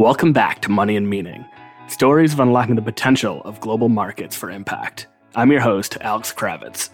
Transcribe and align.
Welcome 0.00 0.32
back 0.32 0.62
to 0.62 0.70
Money 0.70 0.96
and 0.96 1.10
Meaning 1.10 1.44
stories 1.88 2.32
of 2.32 2.40
unlocking 2.40 2.74
the 2.74 2.80
potential 2.80 3.42
of 3.42 3.60
global 3.60 3.90
markets 3.90 4.34
for 4.34 4.50
impact. 4.50 5.08
I'm 5.34 5.52
your 5.52 5.60
host, 5.60 5.98
Alex 6.00 6.32
Kravitz. 6.32 6.88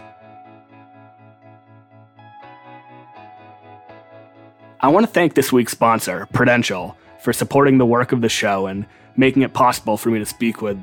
I 4.80 4.88
want 4.88 5.06
to 5.06 5.12
thank 5.12 5.34
this 5.34 5.52
week's 5.52 5.70
sponsor, 5.70 6.26
Prudential, 6.32 6.96
for 7.20 7.32
supporting 7.32 7.78
the 7.78 7.86
work 7.86 8.10
of 8.10 8.22
the 8.22 8.28
show 8.28 8.66
and 8.66 8.86
making 9.16 9.42
it 9.42 9.54
possible 9.54 9.96
for 9.96 10.10
me 10.10 10.18
to 10.18 10.26
speak 10.26 10.60
with 10.60 10.76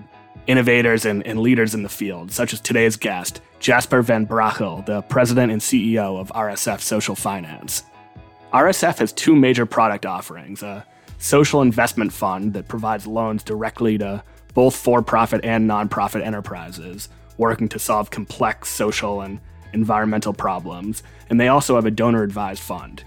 innovators 0.47 1.03
and, 1.03 1.27
and 1.27 1.41
leaders 1.41 1.75
in 1.75 1.83
the 1.83 1.89
field, 1.89 2.31
such 2.31 2.53
as 2.53 2.61
today's 2.61 2.95
guest, 2.95 3.41
Jasper 3.59 4.01
Van 4.01 4.25
Brakel, 4.25 4.85
the 4.85 5.01
president 5.01 5.51
and 5.51 5.59
CEO 5.59 6.17
of 6.17 6.29
RSF 6.29 6.79
Social 6.79 7.15
Finance. 7.15 7.83
RSF 8.53 8.99
has 8.99 9.11
two 9.11 9.35
major 9.35 9.65
product 9.65 10.05
offerings 10.05 10.63
social 11.23 11.61
investment 11.61 12.11
fund 12.11 12.53
that 12.53 12.67
provides 12.67 13.07
loans 13.07 13.43
directly 13.43 13.97
to 13.97 14.23
both 14.53 14.75
for 14.75 15.01
profit 15.01 15.43
and 15.43 15.69
nonprofit 15.69 16.23
enterprises 16.23 17.09
working 17.37 17.67
to 17.67 17.79
solve 17.79 18.11
complex 18.11 18.69
social 18.69 19.21
and 19.21 19.39
environmental 19.73 20.33
problems, 20.33 21.01
and 21.29 21.39
they 21.39 21.47
also 21.47 21.75
have 21.75 21.85
a 21.85 21.91
donor 21.91 22.21
advised 22.21 22.61
fund 22.61 23.03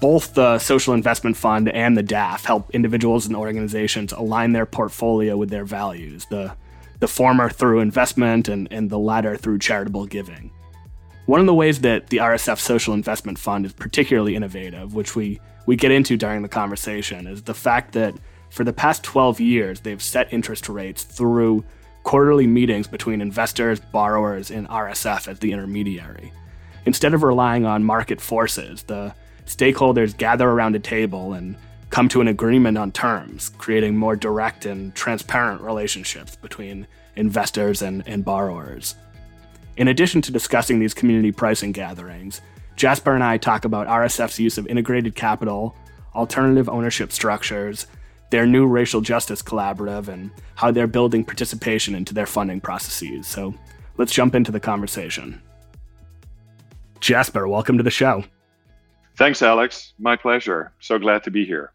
both 0.00 0.32
the 0.32 0.58
Social 0.58 0.94
Investment 0.94 1.36
Fund 1.36 1.68
and 1.68 1.96
the 1.96 2.02
DAF 2.02 2.44
help 2.44 2.70
individuals 2.70 3.26
and 3.26 3.36
organizations 3.36 4.12
align 4.12 4.52
their 4.52 4.66
portfolio 4.66 5.36
with 5.36 5.50
their 5.50 5.64
values, 5.64 6.24
the, 6.30 6.54
the 7.00 7.08
former 7.08 7.50
through 7.50 7.80
investment 7.80 8.48
and, 8.48 8.66
and 8.70 8.88
the 8.88 8.98
latter 8.98 9.36
through 9.36 9.58
charitable 9.58 10.06
giving. 10.06 10.50
One 11.26 11.38
of 11.38 11.46
the 11.46 11.54
ways 11.54 11.80
that 11.82 12.08
the 12.08 12.16
RSF 12.16 12.58
Social 12.58 12.94
Investment 12.94 13.38
Fund 13.38 13.66
is 13.66 13.72
particularly 13.74 14.34
innovative, 14.34 14.94
which 14.94 15.14
we, 15.14 15.38
we 15.66 15.76
get 15.76 15.90
into 15.90 16.16
during 16.16 16.42
the 16.42 16.48
conversation, 16.48 17.26
is 17.26 17.42
the 17.42 17.54
fact 17.54 17.92
that 17.92 18.14
for 18.50 18.64
the 18.64 18.72
past 18.72 19.02
12 19.04 19.40
years, 19.40 19.80
they've 19.80 20.02
set 20.02 20.32
interest 20.32 20.68
rates 20.68 21.04
through 21.04 21.64
quarterly 22.02 22.46
meetings 22.46 22.86
between 22.86 23.20
investors, 23.20 23.78
borrowers, 23.78 24.50
and 24.50 24.68
RSF 24.68 25.28
as 25.28 25.38
the 25.38 25.52
intermediary. 25.52 26.32
Instead 26.86 27.14
of 27.14 27.22
relying 27.22 27.64
on 27.64 27.84
market 27.84 28.20
forces, 28.20 28.82
the 28.84 29.14
stakeholders 29.46 30.16
gather 30.16 30.48
around 30.48 30.74
a 30.74 30.80
table 30.80 31.34
and 31.34 31.56
come 31.90 32.08
to 32.08 32.20
an 32.20 32.28
agreement 32.28 32.78
on 32.78 32.92
terms, 32.92 33.50
creating 33.58 33.96
more 33.96 34.16
direct 34.16 34.64
and 34.64 34.94
transparent 34.94 35.60
relationships 35.60 36.36
between 36.36 36.86
investors 37.16 37.82
and, 37.82 38.02
and 38.06 38.24
borrowers. 38.24 38.94
In 39.76 39.88
addition 39.88 40.22
to 40.22 40.32
discussing 40.32 40.78
these 40.78 40.94
community 40.94 41.32
pricing 41.32 41.72
gatherings, 41.72 42.40
Jasper 42.80 43.14
and 43.14 43.22
I 43.22 43.36
talk 43.36 43.66
about 43.66 43.88
RSF's 43.88 44.40
use 44.40 44.56
of 44.56 44.66
integrated 44.66 45.14
capital, 45.14 45.76
alternative 46.14 46.66
ownership 46.66 47.12
structures, 47.12 47.86
their 48.30 48.46
new 48.46 48.66
racial 48.66 49.02
justice 49.02 49.42
collaborative, 49.42 50.08
and 50.08 50.30
how 50.54 50.70
they're 50.70 50.86
building 50.86 51.22
participation 51.22 51.94
into 51.94 52.14
their 52.14 52.24
funding 52.24 52.58
processes. 52.58 53.26
So 53.26 53.52
let's 53.98 54.14
jump 54.14 54.34
into 54.34 54.50
the 54.50 54.60
conversation. 54.60 55.42
Jasper, 57.00 57.46
welcome 57.46 57.76
to 57.76 57.82
the 57.82 57.90
show. 57.90 58.24
Thanks, 59.18 59.42
Alex. 59.42 59.92
My 59.98 60.16
pleasure. 60.16 60.72
So 60.80 60.98
glad 60.98 61.22
to 61.24 61.30
be 61.30 61.44
here. 61.44 61.74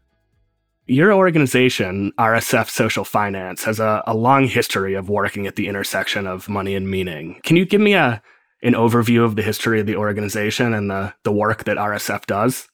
Your 0.88 1.12
organization, 1.12 2.10
RSF 2.18 2.68
Social 2.68 3.04
Finance, 3.04 3.62
has 3.62 3.78
a, 3.78 4.02
a, 4.08 4.16
long 4.16 4.48
history 4.48 4.94
of 4.94 5.08
working 5.08 5.46
at 5.46 5.54
the 5.54 5.68
intersection 5.68 6.26
of 6.26 6.48
money 6.48 6.74
and 6.74 6.90
meaning. 6.90 7.40
Can 7.44 7.54
you 7.54 7.64
give 7.64 7.80
me 7.80 7.94
a 7.94 8.20
an 8.66 8.74
overview 8.74 9.24
of 9.24 9.36
the 9.36 9.42
history 9.42 9.80
of 9.80 9.86
the 9.86 9.96
organization 9.96 10.74
and 10.74 10.90
the, 10.90 11.14
the 11.22 11.32
work 11.32 11.64
that 11.64 11.76
RSF 11.76 12.26
does? 12.26 12.68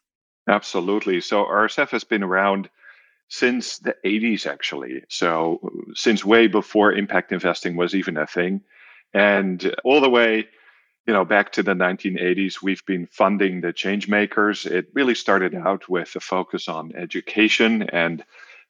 Absolutely. 0.49 1.21
So 1.21 1.45
RSF 1.45 1.91
has 1.91 2.05
been 2.05 2.23
around 2.23 2.69
since 3.29 3.79
the 3.79 3.95
80s, 4.05 4.47
actually. 4.47 5.05
So 5.09 5.61
since 5.95 6.25
way 6.25 6.47
before 6.49 6.93
impact 6.93 7.33
investing 7.33 7.77
was 7.77 7.95
even 7.95 8.17
a 8.17 8.27
thing. 8.27 8.62
And 9.15 9.75
all 9.84 10.00
the 10.00 10.11
way 10.11 10.49
you 11.06 11.12
know, 11.12 11.25
back 11.25 11.53
to 11.53 11.62
the 11.62 11.75
1980s, 11.75 12.62
we've 12.62 12.84
been 12.87 13.06
funding 13.06 13.61
the 13.61 13.72
change 13.72 14.09
makers. 14.09 14.66
It 14.66 14.87
really 14.95 15.15
started 15.15 15.55
out 15.55 15.89
with 15.89 16.15
a 16.15 16.21
focus 16.21 16.69
on 16.69 16.95
education, 16.95 17.83
and 17.93 18.25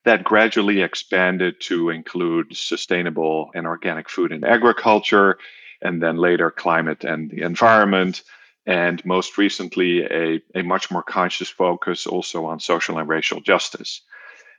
that 0.05 0.25
gradually 0.25 0.81
expanded 0.81 1.61
to 1.61 1.91
include 1.91 2.57
sustainable 2.57 3.51
and 3.55 3.67
organic 3.67 4.09
food 4.09 4.33
and 4.33 4.45
agriculture, 4.45 5.39
and 5.83 6.03
then 6.03 6.17
later 6.17 6.51
climate 6.51 7.05
and 7.05 7.31
the 7.31 7.43
environment. 7.43 8.23
And 8.67 9.05
most 9.05 9.39
recently, 9.39 10.05
a, 10.05 10.41
a 10.55 10.63
much 10.63 10.91
more 10.91 11.03
conscious 11.03 11.49
focus 11.49 12.07
also 12.07 12.45
on 12.45 12.61
social 12.61 12.99
and 12.99 13.09
racial 13.09 13.41
justice. 13.41 14.03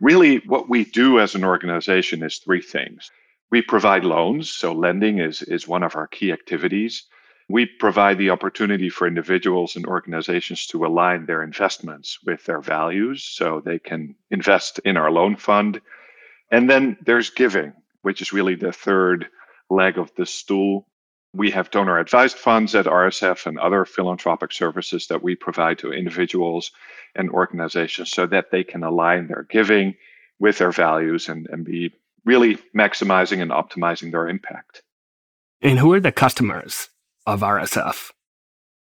Really, 0.02 0.38
what 0.40 0.70
we 0.70 0.84
do 0.84 1.20
as 1.20 1.36
an 1.36 1.46
organization 1.46 2.24
is 2.24 2.38
three 2.38 2.62
things. 2.62 3.10
We 3.52 3.62
provide 3.62 4.04
loans, 4.04 4.52
so 4.52 4.74
lending 4.74 5.20
is, 5.20 5.42
is 5.44 5.68
one 5.68 5.84
of 5.84 5.96
our 5.96 6.08
key 6.08 6.32
activities. 6.32 7.04
We 7.50 7.66
provide 7.66 8.18
the 8.18 8.32
opportunity 8.32 8.90
for 8.90 9.08
individuals 9.08 9.76
and 9.76 9.86
organizations 9.86 10.66
to 10.68 10.86
align 10.86 11.26
their 11.26 11.44
investments 11.44 12.18
with 12.26 12.44
their 12.46 12.62
values 12.62 13.24
so 13.24 13.62
they 13.62 13.80
can 13.80 14.16
invest 14.32 14.80
in 14.80 14.98
our 14.98 15.12
loan 15.12 15.36
fund. 15.36 15.82
And 16.52 16.70
then 16.70 16.98
there's 17.06 17.30
giving, 17.30 17.74
which 18.02 18.22
is 18.22 18.34
really 18.34 18.56
the 18.56 18.72
third 18.72 19.28
leg 19.70 19.98
of 19.98 20.12
the 20.16 20.26
stool. 20.26 20.88
We 21.34 21.50
have 21.52 21.72
donor 21.72 21.98
advised 21.98 22.38
funds 22.38 22.76
at 22.76 22.86
RSF 22.86 23.48
and 23.48 23.58
other 23.58 23.86
philanthropic 23.86 24.52
services 24.52 25.08
that 25.08 25.24
we 25.24 25.36
provide 25.36 25.80
to 25.80 25.92
individuals 25.92 26.72
and 27.16 27.30
organizations 27.32 28.12
so 28.12 28.28
that 28.28 28.52
they 28.52 28.64
can 28.64 28.84
align 28.84 29.28
their 29.28 29.44
giving 29.50 29.96
with 30.40 30.60
their 30.60 30.72
values 30.72 31.30
and, 31.30 31.48
and 31.50 31.66
be 31.66 31.92
really 32.26 32.58
maximizing 32.76 33.42
and 33.42 33.52
optimizing 33.52 34.12
their 34.12 34.28
impact. 34.28 34.84
And 35.62 35.80
who 35.80 35.94
are 35.94 36.00
the 36.00 36.12
customers 36.12 36.90
of 37.26 37.42
RSF? 37.42 38.12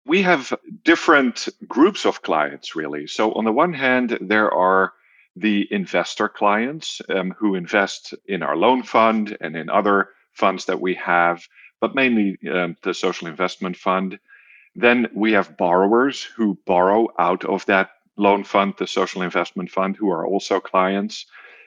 We 0.06 0.22
have 0.22 0.54
different 0.84 1.50
groups 1.68 2.06
of 2.06 2.22
clients, 2.22 2.76
really. 2.76 3.08
So, 3.08 3.34
on 3.34 3.46
the 3.46 3.52
one 3.52 3.74
hand, 3.74 4.18
there 4.22 4.52
are 4.52 4.94
the 5.36 5.68
investor 5.72 6.30
clients 6.30 7.02
um, 7.10 7.36
who 7.38 7.56
invest 7.56 8.14
in 8.26 8.42
our 8.42 8.56
loan 8.56 8.84
fund 8.84 9.38
and 9.42 9.56
in 9.56 9.70
other 9.70 10.10
funds 10.34 10.66
that 10.66 10.82
we 10.82 10.94
have, 10.96 11.48
but 11.80 11.96
mainly 11.96 12.38
um, 12.52 12.76
the 12.84 12.94
social 12.94 13.28
investment 13.28 13.78
fund. 13.78 14.20
Then 14.76 15.08
we 15.14 15.34
have 15.34 15.58
borrowers 15.58 16.24
who 16.24 16.58
borrow 16.66 17.08
out 17.18 17.46
of 17.46 17.66
that 17.66 17.92
loan 18.18 18.44
fund, 18.44 18.74
the 18.78 18.88
social 18.88 19.22
investment 19.22 19.70
fund, 19.72 19.96
who 19.96 20.10
are 20.10 20.26
also 20.26 20.60
clients. 20.60 21.26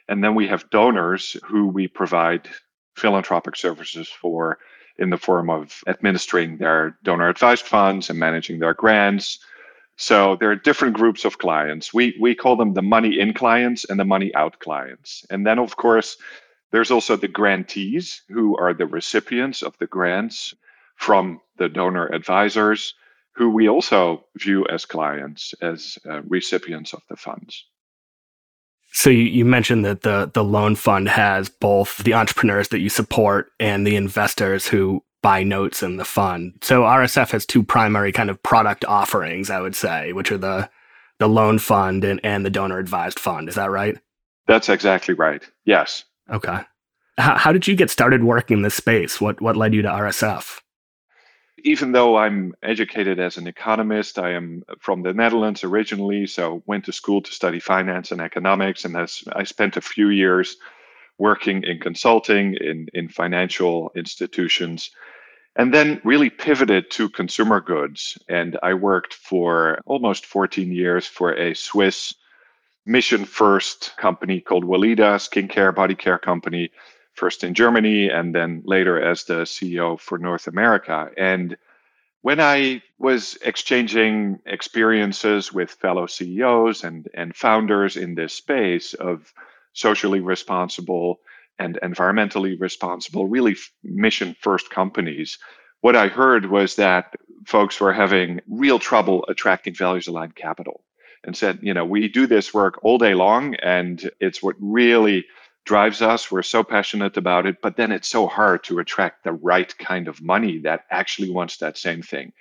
And 0.09 0.23
then 0.23 0.35
we 0.35 0.49
have 0.49 0.71
donors 0.71 1.37
who 1.45 1.69
we 1.69 1.87
provide 1.89 2.49
philanthropic 2.97 3.57
services 3.57 4.09
for 4.09 4.59
in 4.99 5.11
the 5.11 5.17
form 5.17 5.49
of 5.49 5.83
administering 5.87 6.59
their 6.59 6.97
donor 7.03 7.29
advised 7.29 7.65
funds 7.65 8.11
and 8.11 8.19
managing 8.19 8.59
their 8.59 8.75
grants. 8.75 9.39
So 9.97 10.37
there 10.37 10.51
are 10.51 10.57
different 10.57 10.95
groups 10.95 11.25
of 11.25 11.39
clients. 11.39 11.93
We 11.95 12.17
we 12.21 12.35
call 12.35 12.57
them 12.57 12.75
the 12.75 12.83
money 12.83 13.19
in 13.19 13.33
clients 13.35 13.85
and 13.85 13.99
the 13.99 14.05
money 14.05 14.35
out 14.35 14.59
clients. 14.59 15.25
And 15.31 15.47
then 15.47 15.59
of 15.59 15.77
course 15.77 16.17
there's 16.73 16.91
also 16.91 17.17
the 17.17 17.29
grantees 17.29 18.23
who 18.29 18.57
are 18.57 18.75
the 18.75 18.87
recipients 18.87 19.63
of 19.63 19.77
the 19.79 19.87
grants 19.87 20.55
from 20.97 21.41
the 21.57 21.69
donor 21.69 22.07
advisors 22.07 22.95
who 23.35 23.51
we 23.51 23.69
also 23.69 24.25
view 24.37 24.67
as 24.69 24.85
clients 24.85 25.55
as 25.63 25.99
uh, 26.09 26.21
recipients 26.23 26.93
of 26.93 27.01
the 27.09 27.17
funds. 27.17 27.65
So 28.93 29.09
you, 29.09 29.23
you 29.23 29.45
mentioned 29.45 29.85
that 29.85 30.03
the 30.03 30.31
the 30.35 30.45
loan 30.45 30.75
fund 30.75 31.09
has 31.09 31.49
both 31.49 31.99
the 31.99 32.15
entrepreneurs 32.15 32.69
that 32.69 32.81
you 32.81 32.89
support 32.89 33.53
and 33.61 33.87
the 33.87 33.97
investors 33.97 34.67
who 34.67 35.03
buy 35.23 35.43
notes 35.43 35.83
in 35.83 35.97
the 35.97 36.05
fund. 36.05 36.55
So 36.63 36.83
RSF 36.83 37.31
has 37.31 37.47
two 37.47 37.63
primary 37.63 38.11
kind 38.11 38.31
of 38.31 38.43
product 38.43 38.85
offerings, 38.85 39.49
I 39.49 39.61
would 39.61 39.77
say, 39.77 40.13
which 40.13 40.33
are 40.33 40.39
the 40.39 40.69
the 41.19 41.29
loan 41.29 41.59
fund 41.59 42.03
and, 42.03 42.19
and 42.25 42.45
the 42.45 42.51
donor 42.51 42.79
advised 42.79 43.19
fund. 43.19 43.49
Is 43.49 43.55
that 43.55 43.71
right? 43.71 43.97
That's 44.47 44.69
exactly 44.69 45.15
right. 45.15 45.43
Yes. 45.65 46.05
Okay. 46.31 46.61
How, 47.19 47.37
how 47.37 47.53
did 47.53 47.67
you 47.67 47.77
get 47.77 47.91
started 47.91 48.25
working 48.25 48.59
in 48.59 48.63
this 48.63 48.75
space? 48.75 49.21
What 49.21 49.41
what 49.41 49.57
led 49.57 49.75
you 49.75 49.83
to 49.83 49.89
RSF? 49.89 50.61
even 51.65 51.93
though 51.93 52.17
I'm 52.17 52.55
educated 52.63 53.19
as 53.19 53.37
an 53.37 53.47
economist, 53.47 54.19
I 54.19 54.33
am 54.33 54.63
from 54.79 55.03
the 55.03 55.13
Netherlands 55.13 55.65
originally, 55.65 56.27
so 56.27 56.63
went 56.67 56.85
to 56.87 56.93
school 56.93 57.23
to 57.23 57.33
study 57.33 57.61
finance 57.61 58.13
and 58.13 58.21
economics, 58.21 58.85
and 58.85 58.95
has, 58.97 59.23
I 59.33 59.45
spent 59.45 59.77
a 59.77 59.83
few 59.83 60.09
years 60.09 60.57
working 61.19 61.63
in 61.65 61.79
consulting 61.79 62.55
in, 62.61 62.87
in 62.95 63.09
financial 63.09 63.91
institutions, 63.95 64.91
and 65.57 65.75
then 65.75 66.01
really 66.05 66.31
pivoted 66.31 66.91
to 66.93 67.09
consumer 67.11 67.61
goods. 67.61 68.17
And 68.29 68.59
I 68.63 68.75
worked 68.75 69.15
for 69.15 69.81
almost 69.85 70.27
14 70.27 70.73
years 70.73 71.07
for 71.07 71.35
a 71.35 71.55
Swiss 71.55 72.15
mission 72.87 73.25
first 73.25 73.97
company 73.97 74.41
called 74.41 74.65
Weleda, 74.65 75.17
skincare, 75.17 75.75
body 75.75 75.95
care 75.95 76.19
company 76.19 76.71
first 77.15 77.45
in 77.45 77.55
Germany 77.55 78.09
and 78.09 78.35
then 78.35 78.63
later 78.65 79.01
as 79.01 79.25
the 79.25 79.43
CEO 79.43 79.99
for 79.99 80.19
North 80.19 80.47
America. 80.47 81.11
And 81.17 81.57
when 82.23 82.41
I 82.41 82.83
was 82.99 83.39
exchanging 83.43 84.41
experiences 84.47 85.53
with 85.53 85.71
fellow 85.71 86.07
CEOs 86.07 86.85
and, 86.85 87.09
and 87.15 87.35
founders 87.35 87.97
in 87.97 88.15
this 88.15 88.35
space 88.35 88.95
of 88.95 89.33
socially 89.73 90.21
responsible 90.21 91.21
and 91.59 91.79
environmentally 91.83 92.59
responsible, 92.61 93.27
really 93.27 93.57
mission 93.83 94.35
first 94.41 94.71
companies, 94.71 95.39
what 95.81 95.97
I 95.97 96.09
heard 96.09 96.47
was 96.47 96.77
that 96.77 97.15
folks 97.47 97.81
were 97.81 97.93
having 97.93 98.41
real 98.49 98.79
trouble 98.79 99.25
attracting 99.29 99.75
values 99.75 100.09
aligned 100.09 100.37
capital 100.37 100.83
and 101.25 101.37
said, 101.37 101.59
you 101.63 101.75
know, 101.75 101.85
we 101.85 102.09
do 102.09 102.27
this 102.27 102.55
work 102.55 102.83
all 102.83 102.99
day 102.99 103.15
long 103.15 103.55
and 103.57 104.11
it's 104.21 104.43
what 104.43 104.57
really 104.59 105.25
drives 105.65 106.01
us. 106.03 106.31
We're 106.31 106.43
so 106.43 106.65
passionate 106.65 107.17
about 107.17 107.47
it, 107.47 107.57
but 107.63 107.77
then 107.77 107.93
it's 107.93 108.09
so 108.09 108.27
hard 108.27 108.65
to 108.65 108.79
attract 108.79 109.25
the 109.25 109.33
right 109.33 109.77
kind 109.79 110.09
of 110.09 110.23
money 110.23 110.59
that 110.61 110.85
actually 110.91 111.31
wants 111.31 111.59
that 111.59 111.77
same 111.77 112.03
thing. 112.03 112.33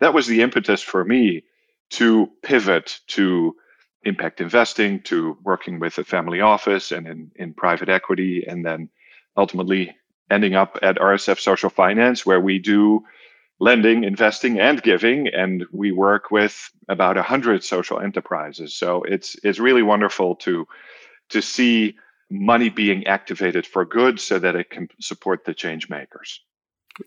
That 0.00 0.14
was 0.14 0.26
the 0.26 0.42
impetus 0.42 0.82
for 0.82 1.04
me 1.04 1.44
to 1.90 2.30
pivot 2.42 2.98
to 3.08 3.56
impact 4.04 4.40
investing, 4.40 5.02
to 5.02 5.36
working 5.42 5.80
with 5.80 5.98
a 5.98 6.04
family 6.04 6.40
office 6.40 6.92
and 6.92 7.06
in, 7.06 7.30
in 7.36 7.54
private 7.54 7.88
equity, 7.88 8.44
and 8.46 8.64
then 8.64 8.88
ultimately 9.36 9.96
ending 10.30 10.54
up 10.54 10.78
at 10.82 10.96
RSF 10.96 11.40
Social 11.40 11.70
Finance, 11.70 12.24
where 12.26 12.40
we 12.40 12.58
do 12.58 13.04
lending, 13.58 14.04
investing, 14.04 14.60
and 14.60 14.82
giving, 14.82 15.28
and 15.28 15.64
we 15.72 15.92
work 15.92 16.30
with 16.30 16.70
about 16.88 17.16
a 17.16 17.22
hundred 17.22 17.64
social 17.64 18.00
enterprises. 18.00 18.74
So 18.74 19.02
it's 19.02 19.36
it's 19.42 19.58
really 19.58 19.82
wonderful 19.82 20.36
to 20.36 20.66
to 21.30 21.42
see 21.42 21.96
money 22.30 22.68
being 22.68 23.06
activated 23.06 23.66
for 23.66 23.84
good, 23.84 24.20
so 24.20 24.38
that 24.38 24.56
it 24.56 24.70
can 24.70 24.88
support 25.00 25.44
the 25.44 25.54
change 25.54 25.88
makers. 25.88 26.40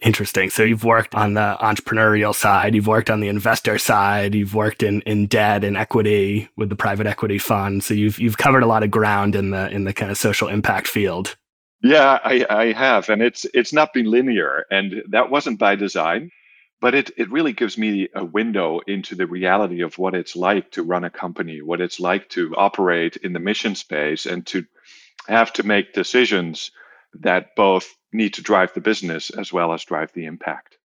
Interesting. 0.02 0.52
So 0.52 0.64
you've 0.64 0.84
worked 0.84 1.16
on 1.16 1.34
the 1.34 1.58
entrepreneurial 1.60 2.36
side, 2.36 2.76
you've 2.76 2.88
worked 2.88 3.10
on 3.10 3.22
the 3.22 3.28
investor 3.28 3.80
side, 3.80 4.36
you've 4.36 4.54
worked 4.54 4.84
in, 4.84 5.02
in 5.02 5.26
debt 5.26 5.64
and 5.64 5.76
equity 5.76 6.48
with 6.56 6.70
the 6.70 6.76
private 6.76 7.08
equity 7.08 7.40
fund. 7.40 7.84
So 7.84 7.96
you've 7.96 8.20
you've 8.20 8.38
covered 8.38 8.62
a 8.62 8.68
lot 8.68 8.84
of 8.84 8.92
ground 8.92 9.36
in 9.36 9.50
the 9.50 9.70
in 9.72 9.86
the 9.86 9.94
kind 9.94 10.12
of 10.12 10.18
social 10.18 10.48
impact 10.48 10.88
field. 10.88 11.36
Yeah, 11.82 12.20
I, 12.24 12.46
I 12.50 12.72
have, 12.74 13.10
and 13.10 13.22
it's 13.22 13.46
it's 13.54 13.74
not 13.74 13.94
been 13.94 14.06
linear, 14.06 14.66
and 14.70 15.02
that 15.10 15.32
wasn't 15.32 15.58
by 15.58 15.76
design, 15.76 16.30
but 16.82 16.96
it 16.96 17.12
it 17.18 17.32
really 17.32 17.54
gives 17.54 17.78
me 17.78 18.10
a 18.16 18.24
window 18.24 18.80
into 18.88 19.16
the 19.16 19.28
reality 19.28 19.82
of 19.82 19.98
what 19.98 20.16
it's 20.16 20.36
like 20.36 20.72
to 20.72 20.84
run 20.84 21.04
a 21.04 21.10
company, 21.10 21.62
what 21.62 21.82
it's 21.82 22.00
like 22.00 22.30
to 22.30 22.56
operate 22.56 23.18
in 23.18 23.34
the 23.34 23.40
mission 23.40 23.76
space, 23.76 24.26
and 24.26 24.46
to 24.48 24.66
have 25.28 25.54
to 25.54 25.64
make 25.64 25.94
decisions 25.94 26.72
that 27.14 27.56
both 27.56 27.96
need 28.12 28.34
to 28.36 28.42
drive 28.42 28.74
the 28.74 28.82
business 28.82 29.30
as 29.30 29.52
well 29.52 29.74
as 29.74 29.84
drive 29.84 30.12
the 30.14 30.26
impact. 30.26 30.78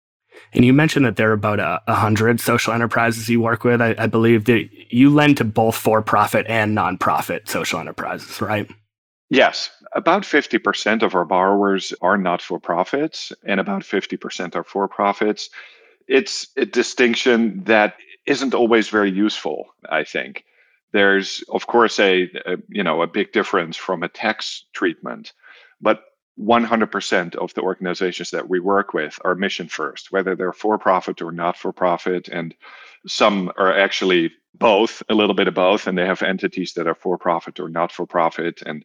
And 0.52 0.64
you 0.64 0.72
mentioned 0.72 1.06
that 1.06 1.16
there 1.16 1.30
are 1.30 1.34
about 1.34 1.60
a, 1.60 1.80
hundred 1.94 2.40
social 2.40 2.72
enterprises 2.72 3.28
you 3.28 3.40
work 3.40 3.64
with. 3.64 3.80
I, 3.80 3.94
I 3.96 4.06
believe 4.06 4.44
that 4.46 4.68
you 4.90 5.10
lend 5.10 5.36
to 5.38 5.44
both 5.44 5.76
for-profit 5.76 6.46
and 6.48 6.76
nonprofit 6.76 7.48
social 7.48 7.78
enterprises, 7.78 8.40
right? 8.40 8.68
Yes, 9.30 9.70
about 9.94 10.22
50% 10.22 11.02
of 11.02 11.14
our 11.14 11.24
borrowers 11.24 11.94
are 12.02 12.18
not 12.18 12.42
for 12.42 12.58
profits, 12.60 13.32
and 13.44 13.58
about 13.58 13.82
50% 13.82 14.54
are 14.54 14.64
for 14.64 14.86
profits. 14.88 15.50
It's 16.08 16.48
a 16.56 16.66
distinction 16.66 17.64
that 17.64 17.94
isn't 18.26 18.54
always 18.54 18.88
very 18.88 19.10
useful, 19.10 19.66
I 19.88 20.04
think. 20.04 20.44
There's, 20.92 21.42
of 21.48 21.66
course, 21.66 21.98
a, 21.98 22.30
a 22.46 22.56
you 22.68 22.82
know 22.82 23.02
a 23.02 23.06
big 23.06 23.32
difference 23.32 23.76
from 23.76 24.02
a 24.02 24.08
tax 24.08 24.64
treatment, 24.72 25.32
but 25.80 26.04
100% 26.38 27.36
of 27.36 27.54
the 27.54 27.60
organizations 27.60 28.30
that 28.30 28.48
we 28.48 28.58
work 28.58 28.92
with 28.92 29.18
are 29.24 29.34
mission 29.34 29.68
first, 29.68 30.10
whether 30.10 30.34
they're 30.34 30.52
for 30.52 30.78
profit 30.78 31.22
or 31.22 31.30
not 31.30 31.56
for 31.56 31.72
profit. 31.72 32.28
And 32.28 32.54
some 33.06 33.52
are 33.56 33.76
actually 33.76 34.32
both, 34.54 35.02
a 35.08 35.14
little 35.14 35.34
bit 35.34 35.48
of 35.48 35.54
both, 35.54 35.86
and 35.86 35.96
they 35.96 36.06
have 36.06 36.22
entities 36.22 36.72
that 36.74 36.86
are 36.88 36.94
for 36.94 37.18
profit 37.18 37.60
or 37.60 37.68
not 37.68 37.92
for 37.92 38.06
profit. 38.06 38.62
And 38.66 38.84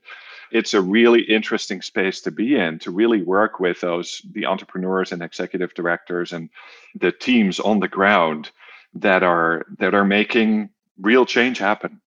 it's 0.51 0.73
a 0.73 0.81
really 0.81 1.21
interesting 1.21 1.81
space 1.81 2.21
to 2.21 2.31
be 2.31 2.55
in 2.55 2.79
to 2.79 2.91
really 2.91 3.21
work 3.21 3.59
with 3.59 3.81
those 3.81 4.21
the 4.33 4.45
entrepreneurs 4.45 5.11
and 5.11 5.21
executive 5.21 5.73
directors 5.73 6.33
and 6.33 6.49
the 6.95 7.11
teams 7.11 7.59
on 7.59 7.79
the 7.79 7.87
ground 7.87 8.51
that 8.93 9.23
are 9.23 9.65
that 9.77 9.93
are 9.93 10.05
making 10.05 10.69
real 10.99 11.25
change 11.25 11.57
happen. 11.57 12.01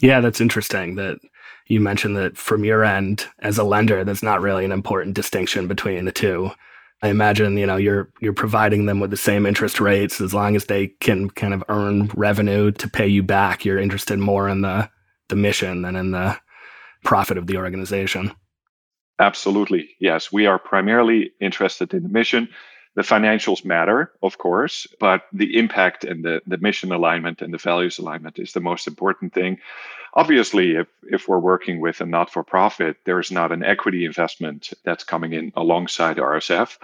Yeah 0.00 0.20
that's 0.20 0.40
interesting 0.40 0.96
that 0.96 1.18
you 1.66 1.80
mentioned 1.80 2.16
that 2.16 2.36
from 2.36 2.64
your 2.64 2.84
end 2.84 3.26
as 3.40 3.58
a 3.58 3.64
lender 3.64 4.04
that's 4.04 4.22
not 4.22 4.42
really 4.42 4.64
an 4.64 4.72
important 4.72 5.14
distinction 5.14 5.66
between 5.66 6.04
the 6.04 6.12
two. 6.12 6.50
I 7.02 7.08
imagine 7.08 7.56
you 7.56 7.66
know 7.66 7.76
you're 7.76 8.10
you're 8.20 8.32
providing 8.32 8.86
them 8.86 9.00
with 9.00 9.10
the 9.10 9.16
same 9.16 9.46
interest 9.46 9.80
rates 9.80 10.20
as 10.20 10.32
long 10.32 10.56
as 10.56 10.66
they 10.66 10.88
can 11.00 11.30
kind 11.30 11.54
of 11.54 11.64
earn 11.68 12.10
revenue 12.14 12.70
to 12.72 12.88
pay 12.88 13.06
you 13.06 13.22
back. 13.22 13.64
You're 13.64 13.78
interested 13.78 14.18
more 14.18 14.48
in 14.48 14.62
the 14.62 14.88
the 15.28 15.36
mission 15.36 15.82
than 15.82 15.96
in 15.96 16.10
the 16.10 16.38
profit 17.04 17.38
of 17.38 17.46
the 17.46 17.56
organization. 17.56 18.32
Absolutely. 19.18 19.90
Yes. 20.00 20.32
We 20.32 20.46
are 20.46 20.58
primarily 20.58 21.32
interested 21.40 21.94
in 21.94 22.02
the 22.02 22.08
mission. 22.08 22.48
The 22.96 23.02
financials 23.02 23.64
matter, 23.64 24.12
of 24.22 24.38
course, 24.38 24.86
but 25.00 25.22
the 25.32 25.58
impact 25.58 26.04
and 26.04 26.24
the, 26.24 26.40
the 26.46 26.58
mission 26.58 26.92
alignment 26.92 27.42
and 27.42 27.52
the 27.52 27.58
values 27.58 27.98
alignment 27.98 28.38
is 28.38 28.52
the 28.52 28.60
most 28.60 28.86
important 28.86 29.32
thing. 29.32 29.58
Obviously, 30.14 30.76
if, 30.76 30.86
if 31.02 31.28
we're 31.28 31.40
working 31.40 31.80
with 31.80 32.00
a 32.00 32.06
not 32.06 32.30
for 32.30 32.44
profit, 32.44 32.96
there's 33.04 33.32
not 33.32 33.50
an 33.50 33.64
equity 33.64 34.04
investment 34.04 34.72
that's 34.84 35.02
coming 35.02 35.32
in 35.32 35.52
alongside 35.56 36.18
RSF. 36.18 36.78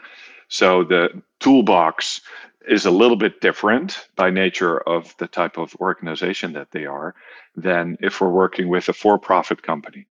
So 0.48 0.82
the 0.82 1.22
toolbox 1.38 2.22
is 2.68 2.86
a 2.86 2.90
little 2.90 3.16
bit 3.16 3.40
different 3.40 4.08
by 4.16 4.30
nature 4.30 4.78
of 4.80 5.14
the 5.18 5.28
type 5.28 5.58
of 5.58 5.76
organization 5.76 6.52
that 6.54 6.72
they 6.72 6.86
are 6.86 7.14
than 7.54 7.96
if 8.00 8.20
we're 8.20 8.30
working 8.30 8.68
with 8.68 8.88
a 8.88 8.92
for 8.92 9.16
profit 9.16 9.62
company 9.62 10.06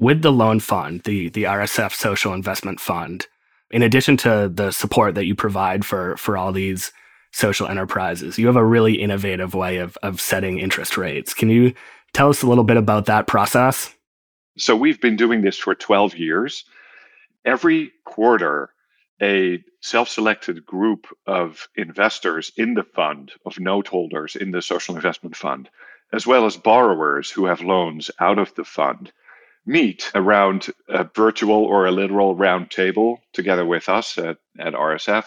with 0.00 0.22
the 0.22 0.32
loan 0.32 0.58
fund, 0.58 1.02
the 1.04 1.28
the 1.28 1.44
RSF 1.44 1.92
Social 1.92 2.32
Investment 2.32 2.80
Fund, 2.80 3.26
in 3.70 3.82
addition 3.82 4.16
to 4.18 4.50
the 4.52 4.72
support 4.72 5.14
that 5.14 5.26
you 5.26 5.34
provide 5.36 5.84
for 5.84 6.16
for 6.16 6.36
all 6.36 6.52
these 6.52 6.90
social 7.32 7.68
enterprises, 7.68 8.38
you 8.38 8.46
have 8.46 8.56
a 8.56 8.64
really 8.64 8.94
innovative 8.94 9.54
way 9.54 9.76
of 9.76 9.96
of 10.02 10.20
setting 10.20 10.58
interest 10.58 10.96
rates. 10.96 11.34
Can 11.34 11.50
you 11.50 11.74
tell 12.12 12.30
us 12.30 12.42
a 12.42 12.48
little 12.48 12.64
bit 12.64 12.78
about 12.78 13.06
that 13.06 13.28
process? 13.28 13.94
So 14.58 14.74
we've 14.74 15.00
been 15.00 15.16
doing 15.16 15.42
this 15.42 15.58
for 15.58 15.74
12 15.74 16.16
years. 16.16 16.64
Every 17.44 17.92
quarter, 18.04 18.70
a 19.22 19.62
self-selected 19.80 20.66
group 20.66 21.06
of 21.26 21.68
investors 21.76 22.52
in 22.56 22.74
the 22.74 22.82
fund, 22.82 23.32
of 23.46 23.60
note 23.60 23.88
holders 23.88 24.36
in 24.36 24.50
the 24.50 24.60
social 24.60 24.96
investment 24.96 25.36
fund, 25.36 25.70
as 26.12 26.26
well 26.26 26.46
as 26.46 26.56
borrowers 26.56 27.30
who 27.30 27.46
have 27.46 27.62
loans 27.62 28.10
out 28.18 28.38
of 28.38 28.54
the 28.56 28.64
fund, 28.64 29.12
meet 29.66 30.10
around 30.14 30.68
a 30.88 31.04
virtual 31.04 31.64
or 31.64 31.86
a 31.86 31.92
literal 31.92 32.34
round 32.34 32.70
table 32.70 33.20
together 33.32 33.64
with 33.64 33.88
us 33.88 34.18
at, 34.18 34.38
at 34.58 34.74
RSF. 34.74 35.26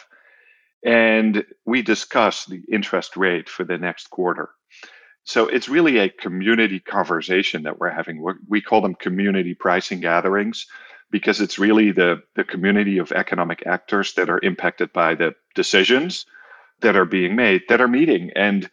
And 0.85 1.45
we 1.65 1.81
discuss 1.81 2.45
the 2.45 2.61
interest 2.71 3.15
rate 3.15 3.47
for 3.47 3.63
the 3.63 3.77
next 3.77 4.09
quarter. 4.09 4.49
So 5.23 5.47
it's 5.47 5.69
really 5.69 5.99
a 5.99 6.09
community 6.09 6.79
conversation 6.79 7.63
that 7.63 7.79
we're 7.79 7.89
having. 7.89 8.25
We 8.49 8.61
call 8.61 8.81
them 8.81 8.95
community 8.95 9.53
pricing 9.53 10.01
gatherings 10.01 10.67
because 11.11 11.39
it's 11.39 11.59
really 11.59 11.91
the, 11.91 12.21
the 12.35 12.43
community 12.43 12.97
of 12.97 13.11
economic 13.11 13.65
actors 13.65 14.13
that 14.15 14.29
are 14.29 14.41
impacted 14.43 14.91
by 14.91 15.15
the 15.15 15.35
decisions 15.55 16.25
that 16.81 16.97
are 16.97 17.05
being 17.05 17.35
made 17.35 17.61
that 17.69 17.79
are 17.79 17.87
meeting. 17.87 18.31
And 18.35 18.69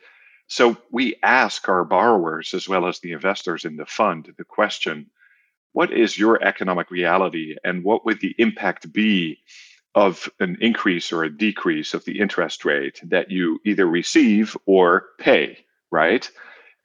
so 0.49 0.77
we 0.91 1.15
ask 1.23 1.69
our 1.69 1.85
borrowers 1.85 2.55
as 2.55 2.69
well 2.69 2.87
as 2.87 2.99
the 2.99 3.13
investors 3.13 3.65
in 3.65 3.77
the 3.77 3.87
fund 3.87 4.35
the 4.37 4.45
question 4.45 5.07
what 5.73 5.93
is 5.93 6.19
your 6.19 6.43
economic 6.43 6.91
reality 6.91 7.57
and 7.65 7.85
what 7.85 8.05
would 8.05 8.21
the 8.21 8.35
impact 8.39 8.93
be 8.93 9.39
of 9.95 10.29
an 10.41 10.57
increase 10.61 11.13
or 11.13 11.25
a 11.25 11.37
decrease 11.37 11.95
of 11.95 12.05
the 12.05 12.21
interest 12.21 12.65
rate 12.65 13.01
that 13.05 13.31
you 13.31 13.61
either 13.65 13.87
receive 13.87 14.57
or 14.67 15.07
pay, 15.19 15.59
right? 15.91 16.31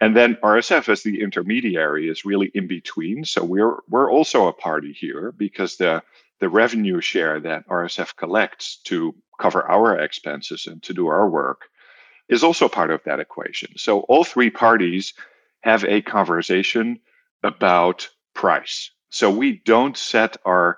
And 0.02 0.16
then 0.16 0.36
RSF 0.44 0.90
as 0.90 1.04
the 1.04 1.22
intermediary 1.22 2.10
is 2.10 2.26
really 2.26 2.52
in 2.54 2.68
between. 2.68 3.24
So 3.26 3.44
we're 3.44 3.78
we're 3.90 4.12
also 4.12 4.48
a 4.48 4.54
party 4.54 4.92
here 4.92 5.32
because 5.38 5.78
the 5.78 6.04
the 6.40 6.50
revenue 6.50 7.00
share 7.00 7.40
that 7.40 7.68
RSF 7.70 8.16
collects 8.16 8.78
to 8.86 9.16
cover 9.40 9.64
our 9.70 9.98
expenses 10.00 10.68
and 10.68 10.82
to 10.84 10.94
do 10.94 11.08
our 11.08 11.30
work 11.30 11.70
is 12.28 12.44
also 12.44 12.68
part 12.68 12.92
of 12.92 13.02
that 13.06 13.20
equation. 13.20 13.78
So 13.78 14.02
all 14.02 14.24
three 14.24 14.50
parties 14.50 15.14
have 15.62 15.84
a 15.86 16.02
conversation 16.02 17.00
about 17.44 18.10
price. 18.36 18.92
So 19.10 19.32
we 19.32 19.62
don't 19.66 19.98
set 19.98 20.38
our 20.46 20.78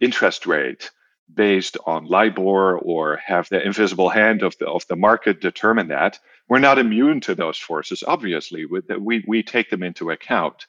interest 0.00 0.46
rate 0.46 0.90
based 1.32 1.76
on 1.86 2.06
LIBOR 2.06 2.78
or 2.78 3.16
have 3.16 3.48
the 3.48 3.64
invisible 3.64 4.08
hand 4.08 4.42
of 4.42 4.56
the 4.58 4.66
of 4.66 4.86
the 4.88 4.96
market 4.96 5.40
determine 5.40 5.88
that. 5.88 6.18
We're 6.48 6.58
not 6.58 6.78
immune 6.78 7.20
to 7.22 7.34
those 7.34 7.58
forces, 7.58 8.04
obviously. 8.06 8.66
We 8.66 9.24
we 9.26 9.42
take 9.42 9.70
them 9.70 9.82
into 9.82 10.10
account, 10.10 10.66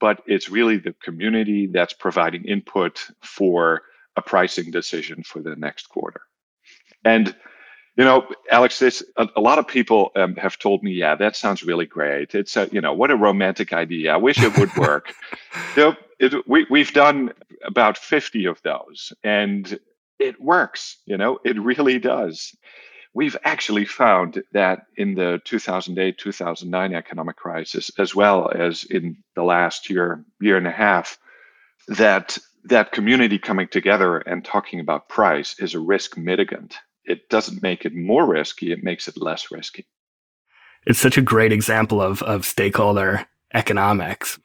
but 0.00 0.22
it's 0.26 0.50
really 0.50 0.76
the 0.78 0.94
community 1.02 1.66
that's 1.66 1.94
providing 1.94 2.44
input 2.44 3.06
for 3.22 3.82
a 4.16 4.22
pricing 4.22 4.70
decision 4.70 5.22
for 5.22 5.40
the 5.40 5.56
next 5.56 5.88
quarter. 5.88 6.22
And 7.04 7.34
You 7.98 8.04
know, 8.04 8.28
Alex, 8.52 8.78
this 8.78 9.02
a, 9.16 9.28
a 9.34 9.40
lot 9.40 9.58
of 9.58 9.66
people 9.66 10.12
um, 10.14 10.36
have 10.36 10.56
told 10.56 10.84
me, 10.84 10.92
yeah, 10.92 11.16
that 11.16 11.34
sounds 11.34 11.64
really 11.64 11.84
great. 11.84 12.32
It's 12.32 12.56
a, 12.56 12.68
you 12.70 12.80
know, 12.80 12.92
what 12.92 13.10
a 13.10 13.16
romantic 13.16 13.72
idea. 13.72 14.14
I 14.14 14.16
wish 14.16 14.40
it 14.40 14.56
would 14.56 14.74
work. 14.76 15.12
you 15.76 15.82
know, 15.82 15.96
it, 16.20 16.48
we, 16.48 16.64
we've 16.70 16.92
done 16.92 17.32
about 17.64 17.98
50 17.98 18.46
of 18.46 18.62
those 18.62 19.12
and 19.24 19.78
it 20.20 20.40
works, 20.40 20.98
you 21.06 21.16
know, 21.16 21.40
it 21.44 21.60
really 21.60 21.98
does. 21.98 22.54
We've 23.14 23.36
actually 23.44 23.84
found 23.84 24.44
that 24.52 24.86
in 24.96 25.14
the 25.14 25.40
2008 25.44 26.18
2009 26.18 26.94
economic 26.94 27.36
crisis, 27.36 27.90
as 27.98 28.14
well 28.14 28.50
as 28.54 28.84
in 28.84 29.16
the 29.34 29.42
last 29.42 29.90
year, 29.90 30.24
year 30.40 30.56
and 30.56 30.68
a 30.68 30.72
half, 30.72 31.18
that 31.88 32.38
that 32.64 32.92
community 32.92 33.38
coming 33.38 33.66
together 33.66 34.18
and 34.18 34.44
talking 34.44 34.78
about 34.78 35.08
price 35.08 35.58
is 35.58 35.74
a 35.74 35.80
risk 35.80 36.16
mitigant. 36.16 36.74
It 37.08 37.28
doesn't 37.30 37.62
make 37.62 37.84
it 37.84 37.94
more 37.94 38.26
risky, 38.26 38.70
it 38.70 38.84
makes 38.84 39.08
it 39.08 39.16
less 39.16 39.50
risky. 39.50 39.86
It's 40.86 40.98
such 40.98 41.18
a 41.18 41.22
great 41.22 41.52
example 41.52 42.00
of, 42.00 42.22
of 42.22 42.44
stakeholder 42.44 43.26
economics. 43.54 44.38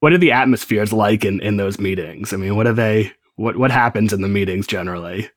What 0.00 0.12
are 0.12 0.18
the 0.18 0.32
atmospheres 0.32 0.92
like 0.92 1.24
in, 1.24 1.40
in 1.40 1.58
those 1.58 1.78
meetings? 1.78 2.32
I 2.32 2.36
mean, 2.36 2.56
what 2.56 2.66
are 2.66 2.72
they 2.72 3.12
what 3.36 3.56
what 3.56 3.70
happens 3.70 4.12
in 4.12 4.22
the 4.22 4.28
meetings 4.28 4.66
generally? 4.66 5.30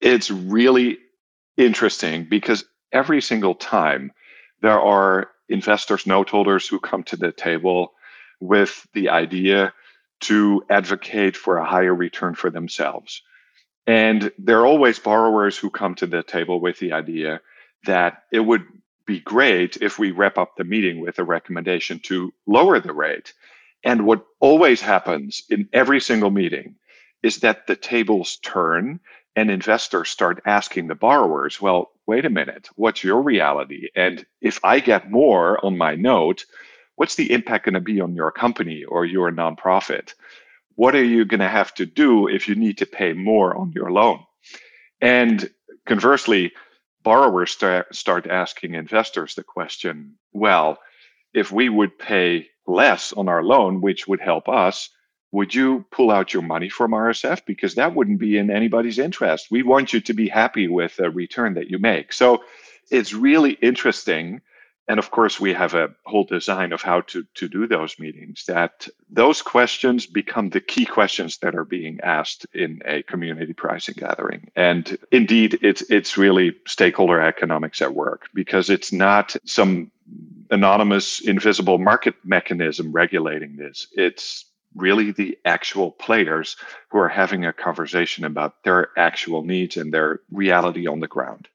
It's 0.00 0.30
really 0.30 0.98
interesting 1.56 2.24
because 2.24 2.64
every 2.92 3.20
single 3.20 3.54
time 3.54 4.12
there 4.62 4.80
are 4.80 5.30
investors, 5.48 6.06
note 6.06 6.30
holders 6.30 6.66
who 6.66 6.80
come 6.80 7.02
to 7.04 7.16
the 7.16 7.32
table 7.32 7.92
with 8.40 8.86
the 8.94 9.08
idea 9.08 9.72
to 10.20 10.62
advocate 10.70 11.36
for 11.36 11.58
a 11.58 11.64
higher 11.64 11.94
return 11.94 12.34
for 12.34 12.50
themselves. 12.50 13.22
And 13.86 14.32
there 14.38 14.60
are 14.60 14.66
always 14.66 14.98
borrowers 14.98 15.56
who 15.56 15.70
come 15.70 15.94
to 15.96 16.06
the 16.06 16.22
table 16.22 16.60
with 16.60 16.78
the 16.78 16.92
idea 16.92 17.40
that 17.84 18.24
it 18.32 18.40
would 18.40 18.64
be 19.06 19.20
great 19.20 19.76
if 19.80 19.98
we 19.98 20.10
wrap 20.10 20.38
up 20.38 20.56
the 20.56 20.64
meeting 20.64 21.00
with 21.00 21.18
a 21.18 21.24
recommendation 21.24 22.00
to 22.00 22.32
lower 22.46 22.80
the 22.80 22.92
rate. 22.92 23.32
And 23.84 24.04
what 24.04 24.26
always 24.40 24.80
happens 24.80 25.42
in 25.48 25.68
every 25.72 26.00
single 26.00 26.30
meeting 26.30 26.74
is 27.22 27.38
that 27.38 27.66
the 27.66 27.76
tables 27.76 28.38
turn 28.42 29.00
and 29.36 29.50
investors 29.50 30.08
start 30.08 30.42
asking 30.46 30.88
the 30.88 30.94
borrowers, 30.94 31.60
well, 31.60 31.92
wait 32.06 32.24
a 32.24 32.30
minute, 32.30 32.68
what's 32.74 33.04
your 33.04 33.22
reality? 33.22 33.88
And 33.94 34.26
if 34.40 34.58
I 34.64 34.80
get 34.80 35.10
more 35.10 35.64
on 35.64 35.78
my 35.78 35.94
note, 35.94 36.44
what's 36.96 37.14
the 37.14 37.32
impact 37.32 37.66
going 37.66 37.74
to 37.74 37.80
be 37.80 38.00
on 38.00 38.14
your 38.14 38.32
company 38.32 38.84
or 38.84 39.04
your 39.04 39.30
nonprofit? 39.30 40.14
What 40.76 40.94
are 40.94 41.04
you 41.04 41.24
going 41.24 41.40
to 41.40 41.48
have 41.48 41.74
to 41.74 41.86
do 41.86 42.28
if 42.28 42.48
you 42.48 42.54
need 42.54 42.78
to 42.78 42.86
pay 42.86 43.12
more 43.12 43.56
on 43.56 43.72
your 43.72 43.90
loan? 43.90 44.20
And 45.00 45.50
conversely, 45.86 46.52
borrowers 47.02 47.50
start, 47.50 47.94
start 47.94 48.26
asking 48.26 48.74
investors 48.74 49.34
the 49.34 49.42
question, 49.42 50.14
well, 50.32 50.78
if 51.34 51.52
we 51.52 51.68
would 51.68 51.98
pay 51.98 52.48
less 52.66 53.12
on 53.12 53.28
our 53.28 53.42
loan, 53.42 53.80
which 53.80 54.06
would 54.08 54.20
help 54.20 54.48
us, 54.48 54.90
would 55.32 55.54
you 55.54 55.84
pull 55.90 56.10
out 56.10 56.32
your 56.32 56.42
money 56.42 56.68
from 56.68 56.92
RSF? 56.92 57.42
Because 57.46 57.74
that 57.74 57.94
wouldn't 57.94 58.18
be 58.18 58.38
in 58.38 58.50
anybody's 58.50 58.98
interest. 58.98 59.48
We 59.50 59.62
want 59.62 59.92
you 59.92 60.00
to 60.00 60.14
be 60.14 60.28
happy 60.28 60.68
with 60.68 60.96
the 60.96 61.10
return 61.10 61.54
that 61.54 61.68
you 61.68 61.78
make. 61.78 62.12
So 62.12 62.42
it's 62.90 63.12
really 63.12 63.52
interesting. 63.62 64.40
And 64.88 65.00
of 65.00 65.10
course, 65.10 65.40
we 65.40 65.52
have 65.52 65.74
a 65.74 65.90
whole 66.04 66.24
design 66.24 66.72
of 66.72 66.80
how 66.80 67.00
to, 67.02 67.24
to 67.34 67.48
do 67.48 67.66
those 67.66 67.98
meetings 67.98 68.44
that 68.46 68.88
those 69.10 69.42
questions 69.42 70.06
become 70.06 70.50
the 70.50 70.60
key 70.60 70.84
questions 70.84 71.38
that 71.38 71.56
are 71.56 71.64
being 71.64 71.98
asked 72.02 72.46
in 72.54 72.80
a 72.84 73.02
community 73.02 73.52
pricing 73.52 73.96
gathering. 73.98 74.48
And 74.54 74.96
indeed, 75.10 75.58
it's, 75.62 75.82
it's 75.90 76.16
really 76.16 76.54
stakeholder 76.66 77.20
economics 77.20 77.82
at 77.82 77.94
work 77.94 78.28
because 78.32 78.70
it's 78.70 78.92
not 78.92 79.34
some 79.44 79.90
anonymous, 80.50 81.20
invisible 81.20 81.78
market 81.78 82.14
mechanism 82.24 82.92
regulating 82.92 83.56
this. 83.56 83.88
It's 83.92 84.44
really 84.76 85.10
the 85.10 85.36
actual 85.44 85.90
players 85.90 86.56
who 86.90 86.98
are 86.98 87.08
having 87.08 87.44
a 87.44 87.52
conversation 87.52 88.24
about 88.24 88.62
their 88.62 88.90
actual 88.96 89.42
needs 89.42 89.76
and 89.76 89.92
their 89.92 90.20
reality 90.30 90.86
on 90.86 91.00
the 91.00 91.08
ground. 91.08 91.48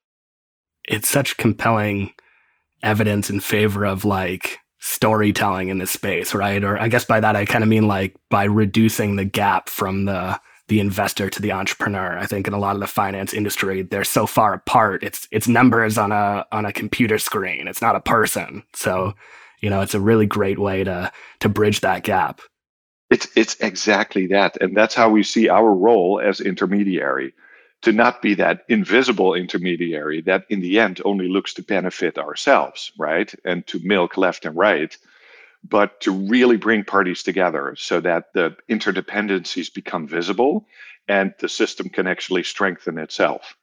It's 0.90 1.08
such 1.08 1.38
compelling 1.38 2.14
evidence 2.84 3.30
in 3.30 3.40
favor 3.40 3.86
of 3.86 4.06
like 4.06 4.60
storytelling 4.80 5.70
in 5.70 5.78
this 5.78 5.92
space, 5.92 6.34
right? 6.34 6.64
Or 6.64 6.78
I 6.78 6.88
guess 6.88 7.06
by 7.06 7.20
that 7.20 7.36
I 7.36 7.46
kind 7.46 7.64
of 7.64 7.70
mean 7.70 7.88
like 7.88 8.16
by 8.30 8.46
reducing 8.46 9.16
the 9.16 9.26
gap 9.26 9.70
from 9.70 10.06
the 10.06 10.40
the 10.72 10.80
investor 10.80 11.30
to 11.30 11.42
the 11.42 11.52
entrepreneur. 11.52 12.18
I 12.18 12.26
think 12.26 12.48
in 12.48 12.54
a 12.54 12.58
lot 12.58 12.76
of 12.76 12.80
the 12.80 12.88
finance 12.88 13.34
industry, 13.34 13.82
they're 13.82 14.06
so 14.06 14.26
far 14.26 14.54
apart. 14.54 15.04
It's 15.04 15.28
it's 15.30 15.48
numbers 15.48 15.98
on 15.98 16.14
a 16.14 16.46
on 16.52 16.66
a 16.66 16.72
computer 16.72 17.20
screen. 17.20 17.68
It's 17.68 17.82
not 17.82 17.98
a 17.98 18.00
person. 18.00 18.64
So, 18.74 19.14
you 19.60 19.70
know, 19.70 19.82
it's 19.82 19.94
a 19.94 20.00
really 20.00 20.26
great 20.26 20.60
way 20.60 20.86
to 20.86 21.12
to 21.42 21.50
bridge 21.50 21.82
that 21.82 22.04
gap. 22.04 22.40
It's 23.10 23.28
it's 23.36 23.60
exactly 23.60 24.28
that, 24.28 24.58
and 24.62 24.76
that's 24.76 24.96
how 24.96 25.10
we 25.10 25.24
see 25.24 25.50
our 25.50 25.74
role 25.74 26.22
as 26.24 26.40
intermediary, 26.40 27.34
to 27.82 27.92
not 27.92 28.22
be 28.22 28.36
that 28.36 28.64
invisible 28.70 29.34
intermediary 29.34 30.22
that 30.22 30.46
in 30.50 30.62
the 30.62 30.80
end 30.80 31.02
only 31.04 31.28
looks 31.28 31.54
to 31.56 31.64
benefit 31.64 32.18
ourselves, 32.18 32.92
right, 32.98 33.34
and 33.44 33.66
to 33.68 33.80
milk 33.84 34.18
left 34.18 34.46
and 34.46 34.56
right, 34.56 34.98
but 35.64 36.00
to 36.02 36.12
really 36.12 36.58
bring 36.58 36.84
parties 36.84 37.24
together 37.24 37.76
so 37.78 38.00
that 38.00 38.34
the 38.34 38.56
interdependencies 38.70 39.74
become 39.74 40.08
visible 40.08 40.66
and 41.08 41.34
the 41.40 41.50
system 41.50 41.90
can 41.90 42.08
actually 42.08 42.44
strengthen 42.44 42.98
itself. 42.98 43.56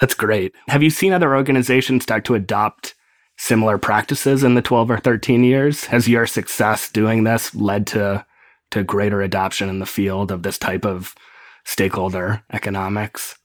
That's 0.00 0.14
great. 0.14 0.54
Have 0.68 0.82
you 0.82 0.90
seen 0.90 1.12
other 1.12 1.34
organizations 1.34 2.02
start 2.02 2.24
to 2.26 2.34
adopt 2.34 2.94
similar 3.38 3.78
practices 3.78 4.42
in 4.42 4.54
the 4.54 4.62
12 4.62 4.90
or 4.90 4.98
13 4.98 5.42
years? 5.42 5.86
Has 5.86 6.08
your 6.08 6.26
success 6.26 6.90
doing 6.90 7.24
this 7.24 7.54
led 7.54 7.86
to 7.88 8.24
to 8.72 8.82
greater 8.82 9.22
adoption 9.22 9.68
in 9.68 9.78
the 9.78 9.86
field 9.86 10.32
of 10.32 10.42
this 10.42 10.58
type 10.58 10.84
of 10.84 11.14
stakeholder 11.64 12.42
economics? 12.52 13.36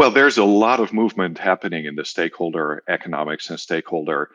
Well, 0.00 0.10
there's 0.10 0.38
a 0.38 0.44
lot 0.44 0.80
of 0.80 0.94
movement 0.94 1.36
happening 1.36 1.84
in 1.84 1.94
the 1.94 2.06
stakeholder 2.06 2.82
economics 2.88 3.50
and 3.50 3.60
stakeholder 3.60 4.30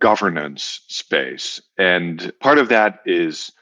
governance 0.00 0.80
space. 0.88 1.60
And 1.76 2.32
part 2.40 2.56
of 2.56 2.70
that 2.70 3.00
is 3.04 3.52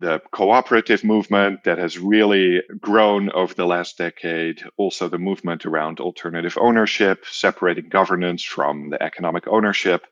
the 0.00 0.20
cooperative 0.32 1.02
movement 1.02 1.64
that 1.64 1.78
has 1.78 1.98
really 1.98 2.60
grown 2.78 3.30
over 3.30 3.54
the 3.54 3.64
last 3.64 3.96
decade. 3.96 4.62
Also, 4.76 5.08
the 5.08 5.16
movement 5.16 5.64
around 5.64 5.98
alternative 5.98 6.58
ownership, 6.60 7.24
separating 7.24 7.88
governance 7.88 8.44
from 8.44 8.90
the 8.90 9.02
economic 9.02 9.48
ownership. 9.48 10.06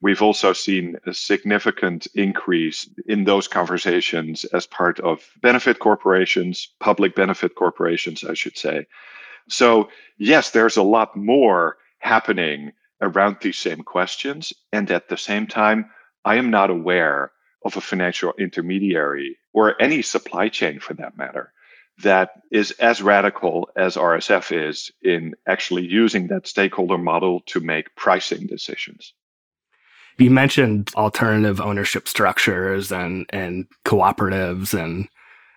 We've 0.00 0.20
also 0.20 0.52
seen 0.52 0.96
a 1.06 1.14
significant 1.14 2.08
increase 2.16 2.90
in 3.06 3.22
those 3.22 3.46
conversations 3.46 4.44
as 4.46 4.66
part 4.66 4.98
of 4.98 5.30
benefit 5.42 5.78
corporations, 5.78 6.74
public 6.80 7.14
benefit 7.14 7.54
corporations, 7.54 8.24
I 8.24 8.34
should 8.34 8.58
say. 8.58 8.86
So, 9.48 9.88
yes, 10.18 10.50
there's 10.50 10.76
a 10.76 10.82
lot 10.82 11.16
more 11.16 11.76
happening 11.98 12.72
around 13.00 13.38
these 13.40 13.58
same 13.58 13.82
questions. 13.82 14.52
And 14.72 14.90
at 14.90 15.08
the 15.08 15.16
same 15.16 15.46
time, 15.46 15.90
I 16.24 16.36
am 16.36 16.50
not 16.50 16.70
aware 16.70 17.32
of 17.64 17.76
a 17.76 17.80
financial 17.80 18.32
intermediary 18.38 19.36
or 19.52 19.80
any 19.80 20.02
supply 20.02 20.48
chain 20.48 20.80
for 20.80 20.94
that 20.94 21.16
matter 21.16 21.52
that 22.02 22.42
is 22.52 22.72
as 22.72 23.02
radical 23.02 23.70
as 23.76 23.96
RSF 23.96 24.68
is 24.68 24.90
in 25.02 25.34
actually 25.46 25.86
using 25.86 26.28
that 26.28 26.46
stakeholder 26.46 26.98
model 26.98 27.40
to 27.46 27.60
make 27.60 27.94
pricing 27.96 28.46
decisions. 28.46 29.14
You 30.18 30.30
mentioned 30.30 30.90
alternative 30.94 31.60
ownership 31.60 32.08
structures 32.08 32.92
and, 32.92 33.26
and 33.30 33.66
cooperatives 33.84 34.78
and 34.78 35.08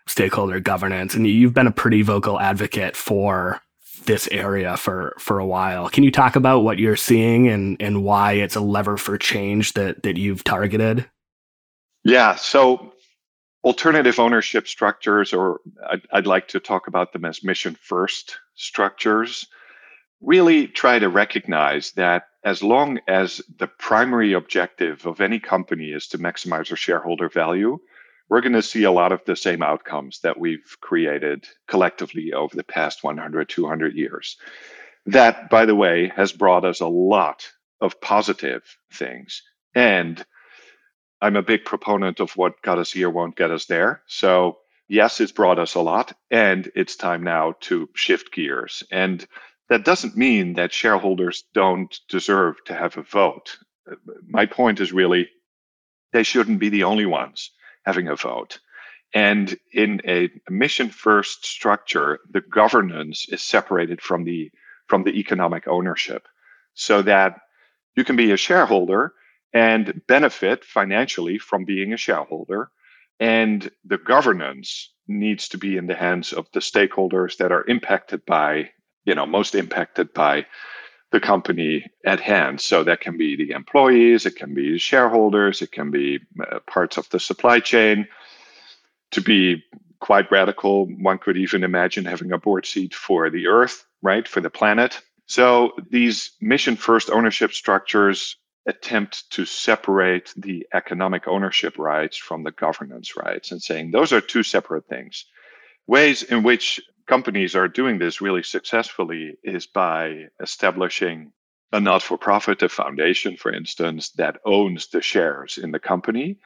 stakeholder 0.07 0.59
governance, 0.59 1.13
and 1.13 1.27
you've 1.27 1.53
been 1.53 1.67
a 1.67 1.71
pretty 1.71 2.01
vocal 2.01 2.39
advocate 2.39 2.95
for 2.95 3.61
this 4.05 4.27
area 4.31 4.77
for 4.77 5.15
for 5.19 5.39
a 5.39 5.45
while. 5.45 5.89
Can 5.89 6.03
you 6.03 6.11
talk 6.11 6.35
about 6.35 6.61
what 6.61 6.79
you're 6.79 6.95
seeing 6.95 7.47
and 7.47 7.77
and 7.81 8.03
why 8.03 8.33
it's 8.33 8.55
a 8.55 8.61
lever 8.61 8.97
for 8.97 9.17
change 9.17 9.73
that 9.73 10.03
that 10.03 10.17
you've 10.17 10.43
targeted? 10.43 11.09
Yeah, 12.03 12.35
so 12.35 12.93
alternative 13.63 14.19
ownership 14.19 14.67
structures, 14.67 15.33
or 15.33 15.59
I'd, 15.89 16.01
I'd 16.13 16.27
like 16.27 16.47
to 16.49 16.59
talk 16.59 16.87
about 16.87 17.13
them 17.13 17.25
as 17.25 17.43
mission 17.43 17.75
first 17.81 18.37
structures, 18.55 19.45
really 20.21 20.67
try 20.67 20.99
to 20.99 21.09
recognize 21.09 21.91
that 21.93 22.23
as 22.43 22.63
long 22.63 22.99
as 23.07 23.41
the 23.57 23.67
primary 23.67 24.33
objective 24.33 25.05
of 25.05 25.19
any 25.19 25.39
company 25.39 25.91
is 25.91 26.07
to 26.07 26.17
maximize 26.17 26.69
their 26.69 26.77
shareholder 26.77 27.29
value, 27.29 27.77
we're 28.29 28.41
going 28.41 28.53
to 28.53 28.61
see 28.61 28.83
a 28.83 28.91
lot 28.91 29.11
of 29.11 29.25
the 29.25 29.35
same 29.35 29.63
outcomes 29.63 30.19
that 30.19 30.39
we've 30.39 30.77
created 30.81 31.47
collectively 31.67 32.33
over 32.33 32.55
the 32.55 32.63
past 32.63 33.03
100, 33.03 33.49
200 33.49 33.95
years. 33.95 34.37
That, 35.07 35.49
by 35.49 35.65
the 35.65 35.75
way, 35.75 36.11
has 36.15 36.31
brought 36.31 36.63
us 36.63 36.79
a 36.79 36.87
lot 36.87 37.49
of 37.81 37.99
positive 37.99 38.63
things. 38.93 39.41
And 39.73 40.23
I'm 41.21 41.35
a 41.35 41.41
big 41.41 41.65
proponent 41.65 42.19
of 42.19 42.31
what 42.37 42.61
got 42.61 42.77
us 42.77 42.91
here 42.91 43.09
won't 43.09 43.35
get 43.35 43.51
us 43.51 43.65
there. 43.65 44.03
So, 44.05 44.59
yes, 44.87 45.19
it's 45.19 45.31
brought 45.31 45.57
us 45.57 45.73
a 45.75 45.81
lot, 45.81 46.13
and 46.29 46.71
it's 46.75 46.95
time 46.95 47.23
now 47.23 47.55
to 47.61 47.89
shift 47.95 48.31
gears. 48.31 48.83
And 48.91 49.25
that 49.69 49.85
doesn't 49.85 50.17
mean 50.17 50.53
that 50.53 50.71
shareholders 50.73 51.45
don't 51.53 51.97
deserve 52.09 52.63
to 52.65 52.75
have 52.75 52.97
a 52.97 53.03
vote. 53.03 53.57
Uh, 53.89 53.95
my 54.27 54.45
point 54.45 54.79
is 54.79 54.93
really 54.93 55.29
they 56.13 56.23
shouldn't 56.23 56.59
be 56.59 56.69
the 56.69 56.83
only 56.83 57.05
ones 57.05 57.51
having 57.89 58.07
a 58.07 58.15
vote. 58.15 58.59
And 59.13 59.57
in 59.73 60.01
a 60.05 60.29
mission 60.49 60.89
first 60.89 61.39
structure, 61.45 62.19
the 62.35 62.45
governance 62.59 63.25
is 63.35 63.41
separated 63.41 63.99
from 64.07 64.23
the 64.29 64.51
from 64.89 65.03
the 65.03 65.15
economic 65.23 65.63
ownership 65.67 66.23
so 66.73 67.01
that 67.03 67.31
you 67.95 68.03
can 68.03 68.15
be 68.15 68.31
a 68.31 68.37
shareholder 68.47 69.13
and 69.53 70.01
benefit 70.07 70.63
financially 70.63 71.37
from 71.49 71.65
being 71.65 71.93
a 71.93 72.03
shareholder. 72.07 72.61
And 73.19 73.59
the 73.93 74.01
governance 74.13 74.93
needs 75.07 75.49
to 75.49 75.57
be 75.57 75.77
in 75.77 75.87
the 75.87 76.01
hands 76.05 76.33
of 76.33 76.45
the 76.53 76.59
stakeholders 76.71 77.37
that 77.37 77.51
are 77.51 77.67
impacted 77.67 78.21
by, 78.25 78.69
you 79.05 79.15
know, 79.15 79.25
most 79.25 79.55
impacted 79.55 80.13
by 80.13 80.45
the 81.11 81.19
company 81.19 81.89
at 82.05 82.19
hand. 82.19 82.61
So 82.61 82.83
that 82.83 83.01
can 83.01 83.17
be 83.17 83.35
the 83.35 83.51
employees, 83.51 84.25
it 84.25 84.35
can 84.35 84.53
be 84.53 84.77
shareholders, 84.77 85.61
it 85.61 85.71
can 85.71 85.91
be 85.91 86.19
uh, 86.39 86.59
parts 86.59 86.97
of 86.97 87.09
the 87.09 87.19
supply 87.19 87.59
chain. 87.59 88.07
To 89.11 89.21
be 89.21 89.63
quite 89.99 90.31
radical, 90.31 90.85
one 90.85 91.17
could 91.17 91.37
even 91.37 91.63
imagine 91.63 92.05
having 92.05 92.31
a 92.31 92.37
board 92.37 92.65
seat 92.65 92.93
for 92.93 93.29
the 93.29 93.47
Earth, 93.47 93.85
right, 94.01 94.27
for 94.27 94.39
the 94.39 94.49
planet. 94.49 95.01
So 95.25 95.73
these 95.89 96.31
mission 96.41 96.75
first 96.75 97.09
ownership 97.09 97.53
structures 97.53 98.37
attempt 98.65 99.29
to 99.31 99.45
separate 99.45 100.33
the 100.37 100.67
economic 100.73 101.27
ownership 101.27 101.77
rights 101.77 102.17
from 102.17 102.43
the 102.43 102.51
governance 102.51 103.15
rights 103.15 103.51
and 103.51 103.61
saying 103.61 103.91
those 103.91 104.13
are 104.13 104.21
two 104.21 104.43
separate 104.43 104.87
things. 104.87 105.25
Ways 105.87 106.21
in 106.23 106.43
which 106.43 106.79
companies 107.09 107.55
are 107.55 107.67
doing 107.67 107.97
this 107.97 108.21
really 108.21 108.43
successfully 108.43 109.35
is 109.43 109.65
by 109.65 110.27
establishing 110.39 111.31
a 111.71 111.79
not 111.79 112.03
for 112.03 112.17
profit, 112.19 112.61
a 112.61 112.69
foundation, 112.69 113.35
for 113.35 113.51
instance, 113.51 114.09
that 114.11 114.37
owns 114.45 114.87
the 114.87 115.01
shares 115.01 115.57
in 115.57 115.71
the 115.71 115.79
company. 115.79 116.37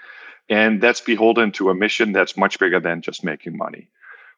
And 0.49 0.81
that's 0.81 1.01
beholden 1.01 1.51
to 1.53 1.69
a 1.69 1.75
mission 1.75 2.13
that's 2.13 2.37
much 2.37 2.59
bigger 2.59 2.79
than 2.79 3.01
just 3.01 3.25
making 3.25 3.57
money. 3.57 3.89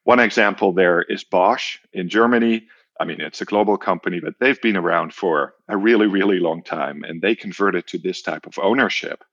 One 0.04 0.20
example 0.20 0.72
there 0.72 1.04
is 1.04 1.24
Bosch 1.24 1.78
in 1.94 2.10
Germany. 2.10 2.68
I 3.00 3.06
mean, 3.06 3.22
it's 3.22 3.42
a 3.42 3.52
global 3.54 3.78
company, 3.78 4.20
but 4.20 4.36
they've 4.40 4.62
been 4.62 4.78
around 4.78 5.14
for 5.14 5.54
a 5.68 5.78
really, 5.78 6.08
really 6.08 6.40
long 6.40 6.64
time. 6.64 7.04
And 7.04 7.22
they 7.22 7.36
converted 7.36 7.86
to 7.88 8.00
this 8.00 8.24
type 8.24 8.48
of 8.48 8.58
ownership 8.60 9.24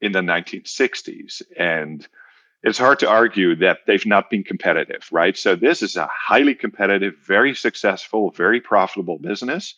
in 0.00 0.12
the 0.12 0.20
1960s. 0.20 1.42
And 1.58 2.06
it's 2.62 2.78
hard 2.78 2.98
to 3.00 3.08
argue 3.08 3.54
that 3.56 3.78
they've 3.86 4.06
not 4.06 4.30
been 4.30 4.42
competitive, 4.42 5.08
right? 5.12 5.36
So 5.36 5.54
this 5.54 5.82
is 5.82 5.96
a 5.96 6.08
highly 6.12 6.54
competitive, 6.54 7.14
very 7.24 7.54
successful, 7.54 8.30
very 8.32 8.60
profitable 8.60 9.18
business 9.18 9.74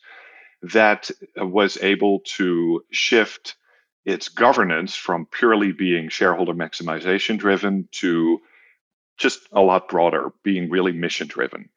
that 0.62 1.10
uh, 1.38 1.46
was 1.46 1.78
able 1.82 2.20
to 2.36 2.82
shift 2.90 3.56
its 4.04 4.28
governance 4.28 4.94
from 4.96 5.26
purely 5.26 5.72
being 5.72 6.08
shareholder 6.08 6.54
maximization 6.54 7.38
driven 7.38 7.88
to 7.92 8.40
just 9.18 9.40
a 9.52 9.60
lot 9.60 9.88
broader, 9.88 10.32
being 10.42 10.70
really 10.70 10.92
mission 10.92 11.26
driven. 11.28 11.68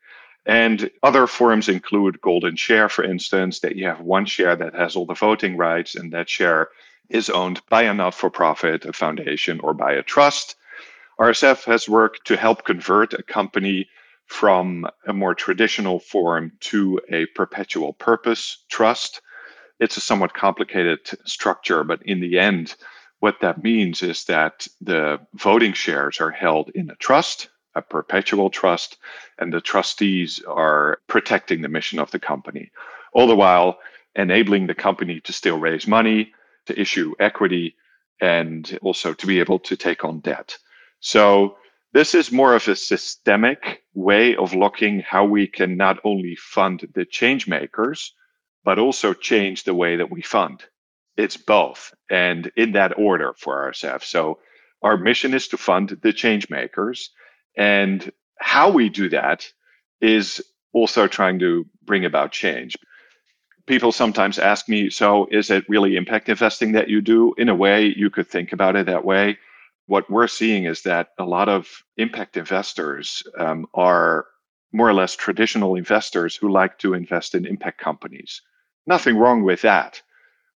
And 0.45 0.89
other 1.03 1.27
forms 1.27 1.69
include 1.69 2.21
golden 2.21 2.55
share, 2.55 2.89
for 2.89 3.03
instance, 3.03 3.59
that 3.59 3.75
you 3.75 3.87
have 3.87 3.99
one 4.01 4.25
share 4.25 4.55
that 4.55 4.73
has 4.75 4.95
all 4.95 5.05
the 5.05 5.13
voting 5.13 5.57
rights, 5.57 5.95
and 5.95 6.11
that 6.13 6.29
share 6.29 6.69
is 7.09 7.29
owned 7.29 7.61
by 7.69 7.83
a 7.83 7.93
not 7.93 8.13
for 8.13 8.29
profit, 8.29 8.85
a 8.85 8.93
foundation, 8.93 9.59
or 9.61 9.73
by 9.73 9.93
a 9.93 10.03
trust. 10.03 10.55
RSF 11.19 11.65
has 11.65 11.87
worked 11.87 12.25
to 12.27 12.37
help 12.37 12.65
convert 12.65 13.13
a 13.13 13.23
company 13.23 13.87
from 14.25 14.87
a 15.05 15.13
more 15.13 15.35
traditional 15.35 15.99
form 15.99 16.51
to 16.59 16.99
a 17.11 17.25
perpetual 17.27 17.93
purpose 17.93 18.63
trust. 18.69 19.21
It's 19.79 19.97
a 19.97 20.01
somewhat 20.01 20.33
complicated 20.33 20.99
structure, 21.25 21.83
but 21.83 22.01
in 22.03 22.19
the 22.19 22.39
end, 22.39 22.75
what 23.19 23.39
that 23.41 23.63
means 23.63 24.01
is 24.01 24.25
that 24.25 24.67
the 24.81 25.19
voting 25.33 25.73
shares 25.73 26.19
are 26.19 26.31
held 26.31 26.71
in 26.75 26.89
a 26.89 26.95
trust, 26.95 27.49
a 27.75 27.81
perpetual 27.81 28.49
trust, 28.49 28.97
and 29.39 29.53
the 29.53 29.61
trustees 29.61 30.41
are 30.47 30.99
protecting 31.07 31.61
the 31.61 31.69
mission 31.69 31.99
of 31.99 32.11
the 32.11 32.19
company, 32.19 32.71
all 33.13 33.27
the 33.27 33.35
while 33.35 33.79
enabling 34.15 34.67
the 34.67 34.75
company 34.75 35.19
to 35.21 35.33
still 35.33 35.57
raise 35.57 35.87
money, 35.87 36.33
to 36.65 36.79
issue 36.79 37.13
equity, 37.19 37.75
and 38.21 38.77
also 38.81 39.13
to 39.13 39.27
be 39.27 39.39
able 39.39 39.59
to 39.59 39.75
take 39.75 40.03
on 40.03 40.19
debt. 40.19 40.57
So 41.03 41.57
this 41.91 42.15
is 42.15 42.31
more 42.31 42.55
of 42.55 42.65
a 42.69 42.77
systemic 42.77 43.83
way 43.93 44.37
of 44.37 44.55
looking 44.55 45.01
how 45.01 45.25
we 45.25 45.47
can 45.47 45.75
not 45.75 45.99
only 46.05 46.37
fund 46.37 46.87
the 46.95 47.03
change 47.03 47.45
makers, 47.45 48.13
but 48.63 48.79
also 48.79 49.13
change 49.13 49.65
the 49.65 49.73
way 49.73 49.97
that 49.97 50.09
we 50.09 50.21
fund. 50.21 50.63
It's 51.17 51.35
both, 51.35 51.93
and 52.09 52.49
in 52.55 52.71
that 52.71 52.97
order 52.97 53.33
for 53.37 53.63
ourselves. 53.63 54.07
So 54.07 54.39
our 54.81 54.95
mission 54.95 55.33
is 55.33 55.49
to 55.49 55.57
fund 55.57 55.89
the 56.01 56.13
change 56.13 56.49
makers, 56.49 57.09
and 57.57 58.09
how 58.39 58.71
we 58.71 58.87
do 58.87 59.09
that 59.09 59.45
is 59.99 60.41
also 60.71 61.07
trying 61.07 61.39
to 61.39 61.65
bring 61.83 62.05
about 62.05 62.31
change. 62.31 62.77
People 63.67 63.91
sometimes 63.91 64.39
ask 64.39 64.69
me, 64.69 64.89
so 64.89 65.27
is 65.31 65.51
it 65.51 65.67
really 65.67 65.97
impact 65.97 66.29
investing 66.29 66.71
that 66.71 66.87
you 66.89 67.01
do? 67.01 67.33
In 67.37 67.49
a 67.49 67.55
way, 67.55 67.93
you 67.93 68.09
could 68.09 68.29
think 68.29 68.53
about 68.53 68.77
it 68.77 68.85
that 68.85 69.03
way 69.03 69.37
what 69.87 70.09
we're 70.09 70.27
seeing 70.27 70.65
is 70.65 70.83
that 70.83 71.09
a 71.17 71.25
lot 71.25 71.49
of 71.49 71.83
impact 71.97 72.37
investors 72.37 73.23
um, 73.37 73.67
are 73.73 74.25
more 74.71 74.89
or 74.89 74.93
less 74.93 75.15
traditional 75.15 75.75
investors 75.75 76.35
who 76.35 76.51
like 76.51 76.79
to 76.79 76.93
invest 76.93 77.35
in 77.35 77.45
impact 77.45 77.79
companies. 77.79 78.41
Nothing 78.87 79.17
wrong 79.17 79.43
with 79.43 79.61
that. 79.61 80.01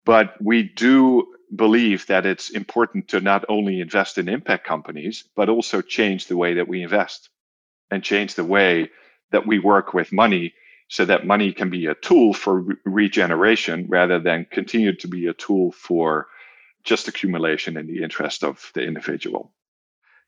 But 0.04 0.34
we 0.40 0.62
do 0.62 1.26
believe 1.54 2.06
that 2.06 2.26
it's 2.26 2.50
important 2.50 3.08
to 3.08 3.20
not 3.20 3.44
only 3.48 3.80
invest 3.80 4.18
in 4.18 4.28
impact 4.28 4.66
companies, 4.66 5.24
but 5.34 5.48
also 5.48 5.80
change 5.80 6.26
the 6.26 6.36
way 6.36 6.54
that 6.54 6.68
we 6.68 6.82
invest 6.82 7.30
and 7.90 8.02
change 8.02 8.34
the 8.34 8.44
way 8.44 8.90
that 9.32 9.46
we 9.46 9.58
work 9.58 9.94
with 9.94 10.12
money 10.12 10.52
so 10.88 11.04
that 11.04 11.26
money 11.26 11.52
can 11.52 11.70
be 11.70 11.86
a 11.86 11.94
tool 11.94 12.32
for 12.34 12.60
re- 12.60 12.76
regeneration 12.84 13.86
rather 13.88 14.18
than 14.18 14.46
continue 14.50 14.94
to 14.94 15.08
be 15.08 15.26
a 15.26 15.34
tool 15.34 15.72
for 15.72 16.28
just 16.84 17.08
accumulation 17.08 17.76
in 17.76 17.86
the 17.86 18.02
interest 18.02 18.44
of 18.44 18.70
the 18.74 18.82
individual. 18.82 19.52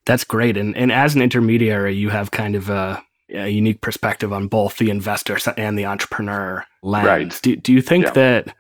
That's 0.07 0.25
great. 0.25 0.57
And, 0.57 0.77
and 0.77 0.91
as 0.91 1.15
an 1.15 1.23
intermediary, 1.23 1.95
you 1.95 2.11
have 2.11 2.31
kind 2.31 2.55
of 2.55 2.71
a, 2.71 3.03
a 3.31 3.49
unique 3.49 3.81
perspective 3.81 4.33
on 4.33 4.49
both 4.49 4.79
the 4.79 4.91
investor 4.91 5.37
and 5.57 5.79
the 5.79 5.87
entrepreneur 5.87 6.65
lens. 6.83 7.07
Right. 7.07 7.41
Do, 7.43 7.57
do 7.57 7.73
you 7.73 7.83
think 7.83 8.07
yeah. 8.07 8.13
that 8.13 8.57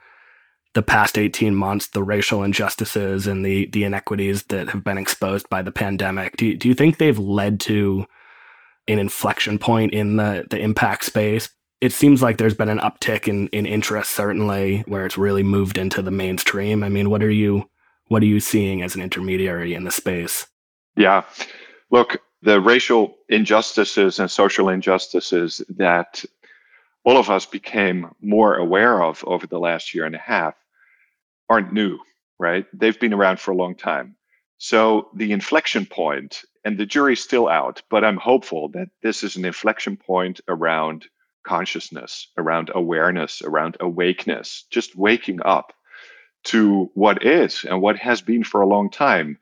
the 0.74 0.82
past 0.82 1.16
18 1.16 1.54
months, 1.54 1.88
the 1.88 2.02
racial 2.02 2.42
injustices 2.42 3.26
and 3.26 3.46
the, 3.46 3.66
the 3.66 3.84
inequities 3.84 4.42
that 4.44 4.68
have 4.70 4.84
been 4.84 4.98
exposed 4.98 5.48
by 5.48 5.62
the 5.62 5.72
pandemic, 5.72 6.36
do, 6.36 6.54
do 6.54 6.68
you 6.68 6.74
think 6.74 6.98
they've 6.98 7.18
led 7.18 7.60
to 7.60 8.04
an 8.88 8.98
inflection 8.98 9.58
point 9.58 9.94
in 9.94 10.16
the, 10.16 10.44
the 10.50 10.58
impact 10.58 11.04
space? 11.04 11.48
It 11.80 11.92
seems 11.92 12.22
like 12.22 12.38
there's 12.38 12.54
been 12.54 12.68
an 12.68 12.78
uptick 12.80 13.28
in, 13.28 13.48
in 13.48 13.66
interest, 13.66 14.10
certainly, 14.10 14.82
where 14.86 15.06
it's 15.06 15.18
really 15.18 15.42
moved 15.42 15.78
into 15.78 16.02
the 16.02 16.10
mainstream. 16.10 16.82
I 16.82 16.88
mean, 16.88 17.08
what 17.08 17.22
are 17.22 17.30
you 17.30 17.70
what 18.08 18.22
are 18.22 18.26
you 18.26 18.40
seeing 18.40 18.82
as 18.82 18.94
an 18.94 19.02
intermediary 19.02 19.74
in 19.74 19.84
the 19.84 19.90
space? 19.90 20.46
Yeah. 20.96 21.24
Look, 21.90 22.22
the 22.42 22.60
racial 22.60 23.16
injustices 23.28 24.18
and 24.18 24.30
social 24.30 24.68
injustices 24.68 25.62
that 25.68 26.24
all 27.04 27.16
of 27.16 27.30
us 27.30 27.46
became 27.46 28.10
more 28.20 28.56
aware 28.56 29.02
of 29.02 29.24
over 29.26 29.46
the 29.46 29.58
last 29.58 29.94
year 29.94 30.04
and 30.04 30.14
a 30.14 30.18
half 30.18 30.54
aren't 31.48 31.72
new, 31.72 31.98
right? 32.38 32.66
They've 32.72 32.98
been 32.98 33.14
around 33.14 33.38
for 33.38 33.52
a 33.52 33.56
long 33.56 33.76
time. 33.76 34.16
So 34.58 35.08
the 35.14 35.32
inflection 35.32 35.86
point, 35.86 36.42
and 36.64 36.78
the 36.78 36.86
jury's 36.86 37.22
still 37.22 37.48
out, 37.48 37.82
but 37.90 38.04
I'm 38.04 38.16
hopeful 38.16 38.68
that 38.70 38.88
this 39.02 39.22
is 39.22 39.36
an 39.36 39.44
inflection 39.44 39.96
point 39.96 40.40
around 40.48 41.06
consciousness, 41.46 42.28
around 42.38 42.70
awareness, 42.74 43.42
around 43.42 43.76
awakeness, 43.80 44.66
just 44.70 44.96
waking 44.96 45.40
up 45.44 45.72
to 46.46 46.90
what 46.94 47.24
is 47.24 47.64
and 47.64 47.80
what 47.80 47.98
has 47.98 48.22
been 48.22 48.44
for 48.44 48.60
a 48.60 48.66
long 48.66 48.90
time. 48.90 49.38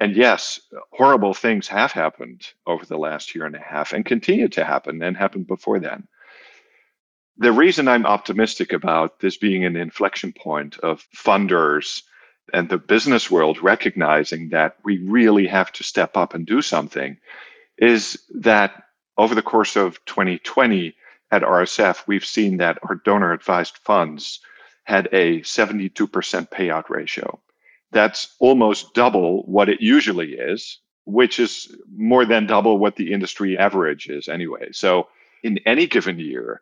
And 0.00 0.16
yes, 0.16 0.60
horrible 0.92 1.34
things 1.34 1.68
have 1.68 1.92
happened 1.92 2.42
over 2.66 2.84
the 2.84 2.98
last 2.98 3.34
year 3.34 3.46
and 3.46 3.54
a 3.54 3.60
half 3.60 3.92
and 3.92 4.04
continue 4.04 4.48
to 4.48 4.64
happen 4.64 5.02
and 5.02 5.16
happened 5.16 5.46
before 5.46 5.78
then. 5.78 6.06
The 7.38 7.52
reason 7.52 7.88
I'm 7.88 8.06
optimistic 8.06 8.72
about 8.72 9.20
this 9.20 9.36
being 9.36 9.64
an 9.64 9.76
inflection 9.76 10.32
point 10.32 10.78
of 10.78 11.06
funders 11.16 12.02
and 12.52 12.68
the 12.68 12.78
business 12.78 13.30
world 13.30 13.62
recognizing 13.62 14.50
that 14.50 14.76
we 14.84 14.98
really 14.98 15.46
have 15.46 15.72
to 15.72 15.82
step 15.82 16.16
up 16.16 16.34
and 16.34 16.46
do 16.46 16.62
something 16.62 17.16
is 17.78 18.22
that 18.34 18.84
over 19.16 19.34
the 19.34 19.42
course 19.42 19.76
of 19.76 20.04
2020 20.04 20.94
at 21.32 21.42
RSF, 21.42 22.06
we've 22.06 22.24
seen 22.24 22.58
that 22.58 22.78
our 22.82 22.96
donor 23.04 23.32
advised 23.32 23.78
funds 23.78 24.40
had 24.84 25.08
a 25.12 25.40
72% 25.40 25.90
payout 26.50 26.88
ratio. 26.88 27.40
That's 27.92 28.34
almost 28.38 28.94
double 28.94 29.42
what 29.44 29.68
it 29.68 29.80
usually 29.80 30.34
is, 30.34 30.78
which 31.04 31.38
is 31.38 31.74
more 31.96 32.24
than 32.24 32.46
double 32.46 32.78
what 32.78 32.96
the 32.96 33.12
industry 33.12 33.58
average 33.58 34.08
is 34.08 34.28
anyway. 34.28 34.68
So 34.72 35.08
in 35.42 35.58
any 35.66 35.86
given 35.86 36.18
year, 36.18 36.60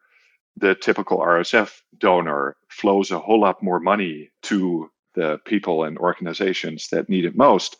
the 0.57 0.75
typical 0.75 1.19
RSF 1.19 1.81
donor 1.99 2.57
flows 2.69 3.11
a 3.11 3.19
whole 3.19 3.41
lot 3.41 3.63
more 3.63 3.81
money 3.81 4.31
to 4.43 4.91
the 5.15 5.41
people 5.45 5.85
and 5.85 5.99
organizations 5.99 6.89
that 6.89 7.09
need 7.09 7.25
it 7.25 7.37
most. 7.37 7.77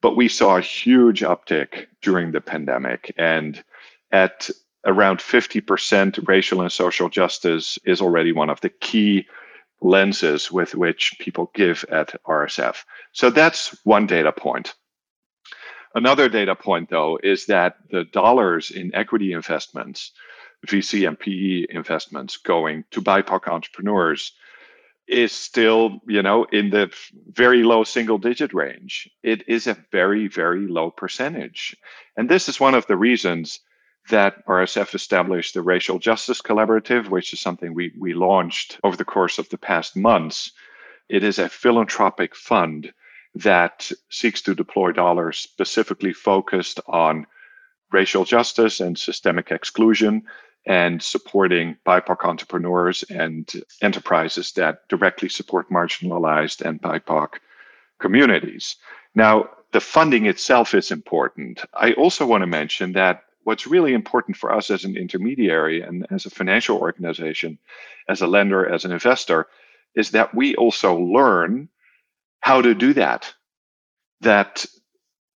But 0.00 0.16
we 0.16 0.28
saw 0.28 0.56
a 0.56 0.62
huge 0.62 1.20
uptick 1.20 1.86
during 2.02 2.32
the 2.32 2.40
pandemic. 2.40 3.14
And 3.16 3.62
at 4.10 4.50
around 4.84 5.18
50%, 5.18 6.26
racial 6.28 6.60
and 6.60 6.72
social 6.72 7.08
justice 7.08 7.78
is 7.84 8.00
already 8.00 8.32
one 8.32 8.50
of 8.50 8.60
the 8.60 8.68
key 8.68 9.26
lenses 9.82 10.50
with 10.50 10.74
which 10.74 11.16
people 11.18 11.50
give 11.54 11.84
at 11.90 12.14
RSF. 12.24 12.84
So 13.12 13.30
that's 13.30 13.76
one 13.84 14.06
data 14.06 14.32
point. 14.32 14.74
Another 15.94 16.28
data 16.28 16.54
point, 16.54 16.88
though, 16.88 17.18
is 17.22 17.46
that 17.46 17.76
the 17.90 18.04
dollars 18.04 18.70
in 18.70 18.94
equity 18.94 19.32
investments, 19.32 20.12
VC 20.66 21.06
and 21.06 21.18
PE 21.18 21.66
investments 21.74 22.38
going 22.38 22.84
to 22.92 23.02
BIPOC 23.02 23.48
entrepreneurs 23.48 24.32
is 25.08 25.32
still, 25.32 26.00
you 26.06 26.22
know, 26.22 26.44
in 26.44 26.70
the 26.70 26.90
very 27.32 27.64
low 27.64 27.84
single 27.84 28.18
digit 28.18 28.54
range. 28.54 29.10
It 29.22 29.46
is 29.48 29.66
a 29.66 29.76
very, 29.90 30.28
very 30.28 30.66
low 30.66 30.90
percentage. 30.90 31.76
And 32.16 32.28
this 32.28 32.48
is 32.48 32.60
one 32.60 32.74
of 32.74 32.86
the 32.86 32.96
reasons 32.96 33.60
that 34.10 34.44
RSF 34.46 34.94
established 34.94 35.54
the 35.54 35.62
Racial 35.62 35.98
Justice 35.98 36.40
Collaborative, 36.42 37.08
which 37.08 37.32
is 37.32 37.40
something 37.40 37.74
we, 37.74 37.92
we 37.98 38.14
launched 38.14 38.78
over 38.84 38.96
the 38.96 39.04
course 39.04 39.38
of 39.38 39.48
the 39.48 39.58
past 39.58 39.96
months. 39.96 40.52
It 41.08 41.22
is 41.22 41.38
a 41.38 41.48
philanthropic 41.48 42.34
fund 42.34 42.92
that 43.34 43.90
seeks 44.10 44.42
to 44.42 44.54
deploy 44.54 44.92
dollars 44.92 45.38
specifically 45.38 46.12
focused 46.12 46.80
on 46.86 47.26
racial 47.92 48.24
justice 48.24 48.80
and 48.80 48.98
systemic 48.98 49.50
exclusion 49.50 50.22
and 50.66 51.02
supporting 51.02 51.76
BIPOC 51.86 52.24
entrepreneurs 52.24 53.02
and 53.04 53.50
enterprises 53.80 54.52
that 54.52 54.88
directly 54.88 55.28
support 55.28 55.70
marginalized 55.70 56.60
and 56.60 56.80
BIPOC 56.80 57.34
communities. 57.98 58.76
Now, 59.14 59.48
the 59.72 59.80
funding 59.80 60.26
itself 60.26 60.74
is 60.74 60.90
important. 60.90 61.64
I 61.74 61.92
also 61.94 62.26
want 62.26 62.42
to 62.42 62.46
mention 62.46 62.92
that 62.92 63.24
what's 63.44 63.66
really 63.66 63.92
important 63.92 64.36
for 64.36 64.52
us 64.52 64.70
as 64.70 64.84
an 64.84 64.96
intermediary 64.96 65.82
and 65.82 66.06
as 66.10 66.26
a 66.26 66.30
financial 66.30 66.78
organization, 66.78 67.58
as 68.08 68.22
a 68.22 68.26
lender, 68.26 68.68
as 68.68 68.84
an 68.84 68.92
investor, 68.92 69.48
is 69.94 70.10
that 70.10 70.34
we 70.34 70.54
also 70.56 70.96
learn 70.98 71.68
how 72.40 72.62
to 72.62 72.74
do 72.74 72.92
that. 72.94 73.32
That 74.20 74.64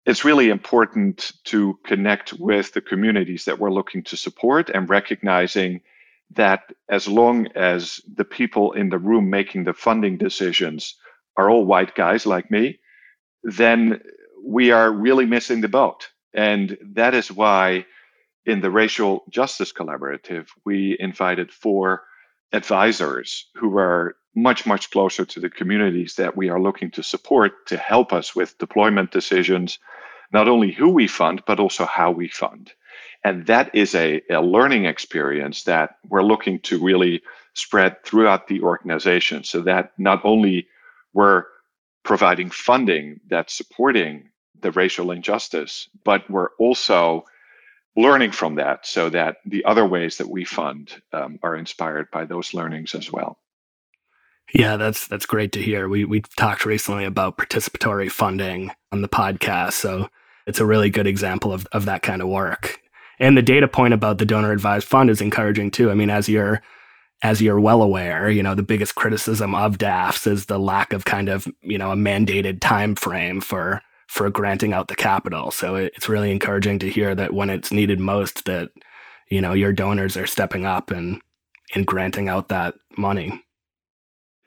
it's 0.05 0.25
really 0.25 0.49
important 0.49 1.31
to 1.45 1.79
connect 1.83 2.33
with 2.33 2.73
the 2.73 2.81
communities 2.81 3.45
that 3.45 3.59
we're 3.59 3.71
looking 3.71 4.03
to 4.03 4.17
support 4.17 4.69
and 4.69 4.89
recognizing 4.89 5.81
that 6.31 6.73
as 6.89 7.07
long 7.07 7.47
as 7.55 8.01
the 8.13 8.25
people 8.25 8.73
in 8.73 8.89
the 8.89 8.97
room 8.97 9.29
making 9.29 9.63
the 9.63 9.73
funding 9.73 10.17
decisions 10.17 10.95
are 11.37 11.49
all 11.49 11.65
white 11.65 11.95
guys 11.95 12.25
like 12.25 12.49
me, 12.51 12.79
then 13.43 14.01
we 14.43 14.71
are 14.71 14.91
really 14.91 15.25
missing 15.25 15.61
the 15.61 15.67
boat. 15.67 16.09
And 16.33 16.77
that 16.93 17.13
is 17.13 17.31
why 17.31 17.85
in 18.45 18.62
the 18.62 18.71
Racial 18.71 19.23
Justice 19.29 19.71
Collaborative, 19.71 20.47
we 20.65 20.95
invited 20.99 21.51
four 21.51 22.03
advisors 22.53 23.47
who 23.55 23.77
are 23.77 24.15
much, 24.36 24.65
much 24.65 24.91
closer 24.91 25.25
to 25.25 25.39
the 25.39 25.49
communities 25.49 26.15
that 26.15 26.36
we 26.38 26.49
are 26.49 26.62
looking 26.62 26.91
to 26.91 27.03
support 27.03 27.67
to 27.67 27.77
help 27.77 28.13
us 28.13 28.36
with 28.36 28.58
deployment 28.58 29.12
decisions, 29.12 29.79
not 30.31 30.47
only 30.47 30.71
who 30.71 30.89
we 30.89 31.08
fund, 31.08 31.41
but 31.47 31.60
also 31.60 31.86
how 31.86 32.12
we 32.12 32.27
fund. 32.27 32.71
And 33.23 33.47
that 33.47 33.73
is 33.73 33.95
a, 33.95 34.21
a 34.29 34.41
learning 34.41 34.86
experience 34.86 35.63
that 35.63 35.95
we're 36.08 36.21
looking 36.21 36.60
to 36.62 36.84
really 36.84 37.23
spread 37.53 38.03
throughout 38.03 38.47
the 38.47 38.62
organization 38.62 39.43
so 39.43 39.62
that 39.62 39.93
not 39.97 40.23
only 40.23 40.67
we're 41.13 41.45
providing 42.03 42.51
funding 42.51 43.19
that's 43.27 43.53
supporting 43.53 44.29
the 44.60 44.71
racial 44.71 45.12
injustice, 45.12 45.89
but 46.03 46.29
we're 46.29 46.49
also 46.60 47.23
learning 47.95 48.31
from 48.31 48.55
that 48.55 48.86
so 48.86 49.10
that 49.10 49.38
the 49.45 49.65
other 49.65 49.86
ways 49.86 50.17
that 50.17 50.29
we 50.29 50.45
fund 50.45 50.93
um, 51.13 51.39
are 51.43 51.55
inspired 51.55 52.10
by 52.12 52.25
those 52.25 52.53
learnings 52.53 52.93
as 52.93 53.12
well. 53.12 53.39
Yeah, 54.53 54.77
that's 54.77 55.08
that's 55.08 55.25
great 55.25 55.51
to 55.53 55.62
hear. 55.62 55.89
We 55.89 56.05
we 56.05 56.21
talked 56.21 56.65
recently 56.65 57.05
about 57.05 57.38
participatory 57.38 58.12
funding 58.12 58.71
on 58.91 59.01
the 59.01 59.10
podcast, 59.10 59.73
so 59.73 60.10
it's 60.45 60.60
a 60.60 60.65
really 60.65 60.89
good 60.89 61.08
example 61.08 61.51
of 61.51 61.65
of 61.71 61.86
that 61.86 62.03
kind 62.03 62.21
of 62.21 62.27
work. 62.27 62.79
And 63.19 63.38
the 63.38 63.41
data 63.41 63.67
point 63.67 63.93
about 63.93 64.17
the 64.17 64.25
donor 64.25 64.51
advised 64.51 64.88
fund 64.88 65.10
is 65.10 65.21
encouraging 65.21 65.71
too. 65.71 65.89
I 65.89 65.93
mean, 65.93 66.10
as 66.10 66.29
you're 66.29 66.62
as 67.23 67.41
you're 67.41 67.60
well 67.60 67.81
aware, 67.81 68.29
you 68.29 68.43
know, 68.43 68.55
the 68.55 68.62
biggest 68.62 68.95
criticism 68.95 69.55
of 69.55 69.77
DAFs 69.77 70.27
is 70.27 70.45
the 70.45 70.60
lack 70.60 70.93
of 70.93 71.05
kind 71.05 71.29
of, 71.29 71.47
you 71.62 71.77
know, 71.77 71.91
a 71.91 71.95
mandated 71.95 72.60
time 72.60 72.93
frame 72.93 73.41
for 73.41 73.81
for 74.07 74.29
granting 74.29 74.73
out 74.73 74.87
the 74.87 74.95
capital. 74.95 75.51
So 75.51 75.75
it's 75.75 76.09
really 76.09 76.31
encouraging 76.31 76.79
to 76.79 76.89
hear 76.89 77.15
that 77.15 77.33
when 77.33 77.49
it's 77.49 77.71
needed 77.71 77.99
most, 77.99 78.45
that 78.45 78.69
you 79.29 79.41
know 79.41 79.53
your 79.53 79.73
donors 79.73 80.17
are 80.17 80.27
stepping 80.27 80.65
up 80.65 80.91
and 80.91 81.21
and 81.73 81.85
granting 81.85 82.29
out 82.29 82.49
that 82.49 82.75
money. 82.97 83.41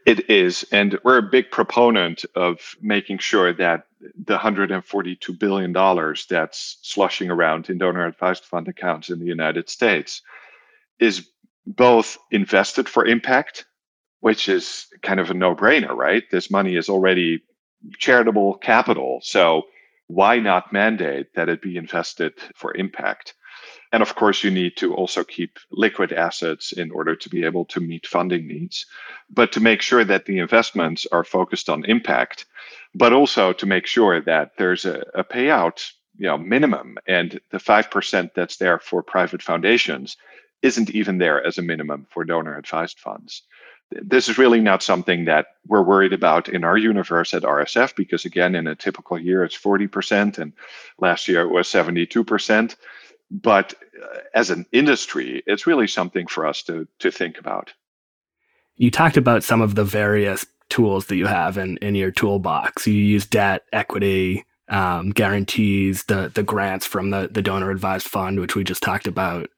It 0.07 0.31
is, 0.31 0.65
and 0.73 0.99
we're 1.05 1.19
a 1.19 1.31
big 1.31 1.51
proponent 1.51 2.25
of 2.35 2.77
making 2.81 3.19
sure 3.19 3.53
that 3.53 3.85
the 4.25 4.35
142 4.35 5.33
billion 5.35 5.73
dollars 5.73 6.27
that's 6.31 6.79
slushing 6.83 7.31
around 7.31 7.69
in 7.69 7.79
donor 7.79 8.07
advised 8.07 8.45
fund 8.45 8.69
accounts 8.69 9.11
in 9.11 9.19
the 9.19 9.27
United 9.27 9.69
States 9.69 10.23
is 10.99 11.29
both 11.67 12.17
invested 12.31 12.89
for 12.89 13.05
impact, 13.05 13.67
which 14.21 14.49
is 14.49 14.87
kind 15.03 15.21
of 15.21 15.31
a 15.31 15.35
no-brainer, 15.35 15.95
right? 15.95 16.23
This 16.31 16.51
money 16.51 16.77
is 16.77 16.89
already 16.89 17.43
charitable 17.99 18.55
capital. 18.55 19.21
So 19.23 19.63
why 20.07 20.39
not 20.39 20.73
mandate 20.73 21.35
that 21.35 21.49
it 21.49 21.63
be 21.63 21.77
invested 21.77 22.35
for 22.55 22.75
impact? 22.77 23.35
And 23.93 24.03
of 24.03 24.15
course, 24.15 24.45
you 24.45 24.51
need 24.51 24.77
to 24.79 24.95
also 24.95 25.25
keep 25.25 25.59
liquid 25.71 26.13
assets 26.13 26.73
in 26.73 26.91
order 26.91 27.17
to 27.17 27.29
be 27.29 27.45
able 27.45 27.65
to 27.67 27.81
meet 27.81 28.07
funding 28.07 28.47
needs, 28.47 28.87
but 29.31 29.53
to 29.53 29.61
make 29.61 29.83
sure 29.83 30.05
that 30.05 30.27
the 30.27 30.39
investments 30.39 31.07
are 31.11 31.25
focused 31.25 31.69
on 31.69 31.85
impact, 31.85 32.47
but 32.95 33.13
also 33.13 33.53
to 33.55 33.67
make 33.67 33.87
sure 33.87 34.21
that 34.21 34.53
there's 34.59 34.85
a, 34.85 35.05
a 35.15 35.25
payout 35.25 35.91
you 36.19 36.27
know, 36.27 36.37
minimum. 36.37 36.99
And 37.07 37.41
the 37.51 37.59
5% 37.59 38.31
that's 38.35 38.57
there 38.57 38.79
for 38.79 39.03
private 39.03 39.43
foundations 39.43 40.17
isn't 40.63 40.91
even 40.91 41.19
there 41.19 41.45
as 41.45 41.59
a 41.59 41.63
minimum 41.63 42.07
for 42.11 42.25
donor 42.25 42.59
advised 42.59 42.99
funds 42.99 43.43
this 43.91 44.29
is 44.29 44.39
really 44.39 44.61
not 44.61 44.83
something 44.83 45.25
that 45.25 45.47
we're 45.67 45.83
worried 45.83 46.13
about 46.13 46.49
in 46.49 46.65
our 46.65 46.77
universe 46.77 47.33
at 47.33 47.43
RSF 47.43 47.97
because, 47.97 48.25
again, 48.25 48.55
in 48.55 48.67
a 48.67 48.75
typical 48.75 49.19
year, 49.19 49.45
it's 49.45 49.57
40%, 49.57 50.39
and 50.39 50.53
last 50.99 51.29
year 51.29 51.43
it 51.43 51.49
was 51.49 51.69
72%. 51.69 52.77
But 53.31 53.75
uh, 54.03 54.19
as 54.35 54.51
an 54.51 54.67
industry, 54.73 55.43
it's 55.47 55.67
really 55.67 55.87
something 55.87 56.27
for 56.27 56.47
us 56.47 56.63
to, 56.65 56.87
to 56.99 57.11
think 57.11 57.39
about. 57.39 57.73
You 58.77 58.91
talked 58.91 59.17
about 59.17 59.43
some 59.43 59.61
of 59.61 59.75
the 59.75 59.85
various 59.85 60.47
tools 60.69 61.07
that 61.07 61.17
you 61.17 61.27
have 61.27 61.59
in, 61.59 61.79
in 61.79 61.95
your 61.95 62.11
toolbox. 62.11 62.87
You 62.87 62.95
use 62.95 63.27
debt, 63.27 63.65
equity, 63.73 64.45
um, 64.69 65.11
guarantees, 65.11 66.05
the 66.05 66.31
the 66.35 66.43
grants 66.43 66.87
from 66.87 67.11
the 67.11 67.29
the 67.31 67.43
donor 67.43 67.71
advised 67.71 68.07
fund, 68.07 68.39
which 68.39 68.55
we 68.55 68.65
just 68.65 68.83
talked 68.83 69.07
about 69.07 69.49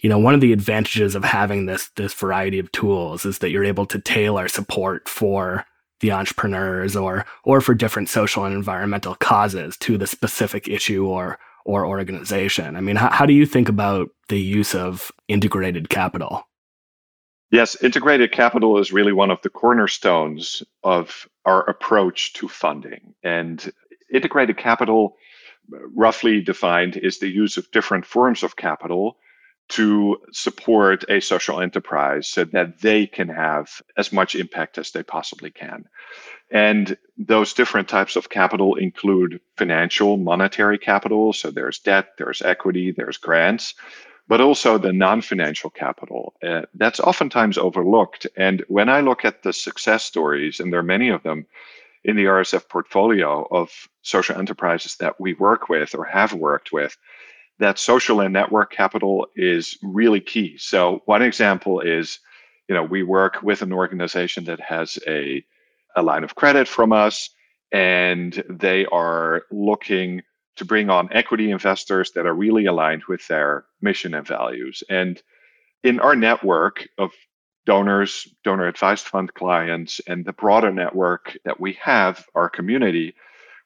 you 0.00 0.08
know, 0.08 0.18
one 0.18 0.34
of 0.34 0.40
the 0.40 0.52
advantages 0.52 1.14
of 1.14 1.24
having 1.24 1.66
this 1.66 1.88
this 1.96 2.14
variety 2.14 2.58
of 2.58 2.70
tools 2.72 3.24
is 3.24 3.38
that 3.38 3.50
you're 3.50 3.64
able 3.64 3.86
to 3.86 3.98
tailor 3.98 4.48
support 4.48 5.08
for 5.08 5.64
the 6.00 6.12
entrepreneurs 6.12 6.94
or 6.94 7.26
or 7.44 7.60
for 7.60 7.74
different 7.74 8.08
social 8.08 8.44
and 8.44 8.54
environmental 8.54 9.14
causes 9.16 9.76
to 9.78 9.98
the 9.98 10.06
specific 10.06 10.68
issue 10.68 11.06
or 11.06 11.38
or 11.64 11.84
organization. 11.84 12.76
I 12.76 12.80
mean, 12.80 12.96
how, 12.96 13.10
how 13.10 13.26
do 13.26 13.34
you 13.34 13.44
think 13.44 13.68
about 13.68 14.08
the 14.28 14.40
use 14.40 14.74
of 14.74 15.10
integrated 15.26 15.90
capital? 15.90 16.44
Yes, 17.50 17.82
integrated 17.82 18.30
capital 18.30 18.78
is 18.78 18.92
really 18.92 19.12
one 19.12 19.30
of 19.30 19.40
the 19.42 19.50
cornerstones 19.50 20.62
of 20.84 21.26
our 21.44 21.68
approach 21.68 22.34
to 22.34 22.48
funding. 22.48 23.14
And 23.22 23.72
integrated 24.12 24.58
capital, 24.58 25.16
roughly 25.96 26.40
defined, 26.42 26.96
is 26.96 27.18
the 27.18 27.28
use 27.28 27.56
of 27.56 27.70
different 27.70 28.04
forms 28.04 28.42
of 28.42 28.56
capital 28.56 29.16
to 29.68 30.16
support 30.32 31.04
a 31.08 31.20
social 31.20 31.60
enterprise 31.60 32.28
so 32.28 32.44
that 32.44 32.80
they 32.80 33.06
can 33.06 33.28
have 33.28 33.82
as 33.96 34.12
much 34.12 34.34
impact 34.34 34.78
as 34.78 34.90
they 34.92 35.02
possibly 35.02 35.50
can. 35.50 35.84
And 36.50 36.96
those 37.18 37.52
different 37.52 37.88
types 37.88 38.16
of 38.16 38.30
capital 38.30 38.76
include 38.76 39.40
financial, 39.56 40.16
monetary 40.16 40.78
capital. 40.78 41.34
So 41.34 41.50
there's 41.50 41.78
debt, 41.78 42.14
there's 42.16 42.40
equity, 42.40 42.92
there's 42.92 43.18
grants, 43.18 43.74
but 44.28 44.40
also 44.40 44.78
the 44.78 44.92
non 44.92 45.20
financial 45.20 45.68
capital. 45.68 46.34
Uh, 46.42 46.62
that's 46.74 47.00
oftentimes 47.00 47.58
overlooked. 47.58 48.26
And 48.36 48.64
when 48.68 48.88
I 48.88 49.00
look 49.00 49.24
at 49.24 49.42
the 49.42 49.52
success 49.52 50.04
stories, 50.04 50.60
and 50.60 50.72
there 50.72 50.80
are 50.80 50.84
many 50.84 51.10
of 51.10 51.22
them 51.22 51.46
in 52.04 52.16
the 52.16 52.24
RSF 52.24 52.68
portfolio 52.68 53.46
of 53.50 53.70
social 54.02 54.36
enterprises 54.38 54.96
that 54.96 55.20
we 55.20 55.34
work 55.34 55.68
with 55.68 55.94
or 55.94 56.04
have 56.04 56.32
worked 56.32 56.72
with, 56.72 56.96
that 57.58 57.78
social 57.78 58.20
and 58.20 58.32
network 58.32 58.72
capital 58.72 59.26
is 59.34 59.78
really 59.82 60.20
key. 60.20 60.56
So 60.58 61.02
one 61.06 61.22
example 61.22 61.80
is, 61.80 62.20
you 62.68 62.74
know, 62.74 62.82
we 62.84 63.02
work 63.02 63.42
with 63.42 63.62
an 63.62 63.72
organization 63.72 64.44
that 64.44 64.60
has 64.60 64.98
a, 65.06 65.44
a 65.96 66.02
line 66.02 66.24
of 66.24 66.34
credit 66.34 66.68
from 66.68 66.92
us, 66.92 67.30
and 67.72 68.42
they 68.48 68.86
are 68.86 69.42
looking 69.50 70.22
to 70.56 70.64
bring 70.64 70.90
on 70.90 71.08
equity 71.12 71.50
investors 71.50 72.12
that 72.12 72.26
are 72.26 72.34
really 72.34 72.66
aligned 72.66 73.04
with 73.08 73.26
their 73.28 73.64
mission 73.80 74.14
and 74.14 74.26
values. 74.26 74.82
And 74.88 75.20
in 75.82 76.00
our 76.00 76.16
network 76.16 76.88
of 76.98 77.12
donors, 77.64 78.26
donor 78.44 78.66
advised 78.66 79.06
fund 79.06 79.32
clients, 79.34 80.00
and 80.06 80.24
the 80.24 80.32
broader 80.32 80.72
network 80.72 81.36
that 81.44 81.60
we 81.60 81.74
have, 81.74 82.24
our 82.34 82.48
community, 82.48 83.14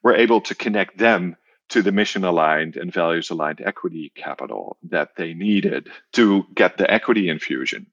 we're 0.02 0.16
able 0.16 0.40
to 0.40 0.55
connect 0.55 0.98
them 0.98 1.37
to 1.72 1.82
the 1.82 1.92
mission 1.92 2.22
aligned 2.22 2.76
and 2.76 2.92
values 2.92 3.30
aligned 3.30 3.62
equity 3.64 4.12
capital 4.14 4.76
that 4.82 5.16
they 5.16 5.32
needed 5.32 5.88
to 6.12 6.44
get 6.54 6.76
the 6.76 6.90
equity 6.90 7.30
infusion. 7.30 7.87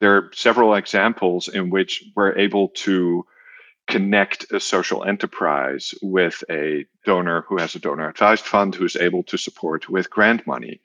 There 0.00 0.16
are 0.16 0.30
several 0.34 0.74
examples 0.74 1.46
in 1.46 1.70
which 1.70 2.02
we're 2.16 2.36
able 2.36 2.68
to 2.86 3.24
connect 3.86 4.50
a 4.52 4.58
social 4.58 5.04
enterprise 5.04 5.94
with 6.02 6.42
a 6.50 6.84
donor 7.04 7.44
who 7.48 7.58
has 7.58 7.76
a 7.76 7.78
donor 7.78 8.08
advised 8.08 8.44
fund 8.44 8.74
who's 8.74 8.96
able 8.96 9.22
to 9.24 9.36
support 9.36 9.88
with 9.88 10.10
grant 10.10 10.44
money. 10.44 10.80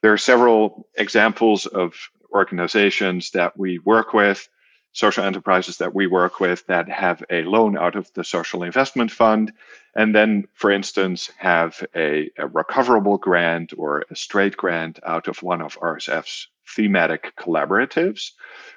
There 0.00 0.12
are 0.12 0.18
several 0.18 0.86
examples 0.96 1.66
of 1.66 1.94
organizations 2.32 3.32
that 3.32 3.58
we 3.58 3.80
work 3.80 4.14
with, 4.14 4.48
social 4.92 5.24
enterprises 5.24 5.78
that 5.78 5.94
we 5.94 6.06
work 6.06 6.40
with 6.40 6.66
that 6.66 6.88
have 6.88 7.22
a 7.30 7.42
loan 7.42 7.78
out 7.78 7.94
of 7.94 8.12
the 8.14 8.24
social 8.24 8.62
investment 8.62 9.10
fund, 9.10 9.52
and 9.94 10.14
then, 10.14 10.46
for 10.54 10.70
instance, 10.70 11.30
have 11.38 11.84
a, 11.94 12.30
a 12.38 12.46
recoverable 12.46 13.18
grant 13.18 13.72
or 13.76 14.04
a 14.10 14.16
straight 14.16 14.56
grant 14.56 14.98
out 15.06 15.28
of 15.28 15.42
one 15.42 15.60
of 15.60 15.78
RSF's 15.78 16.48
thematic 16.66 17.34
collaboratives, 17.36 18.32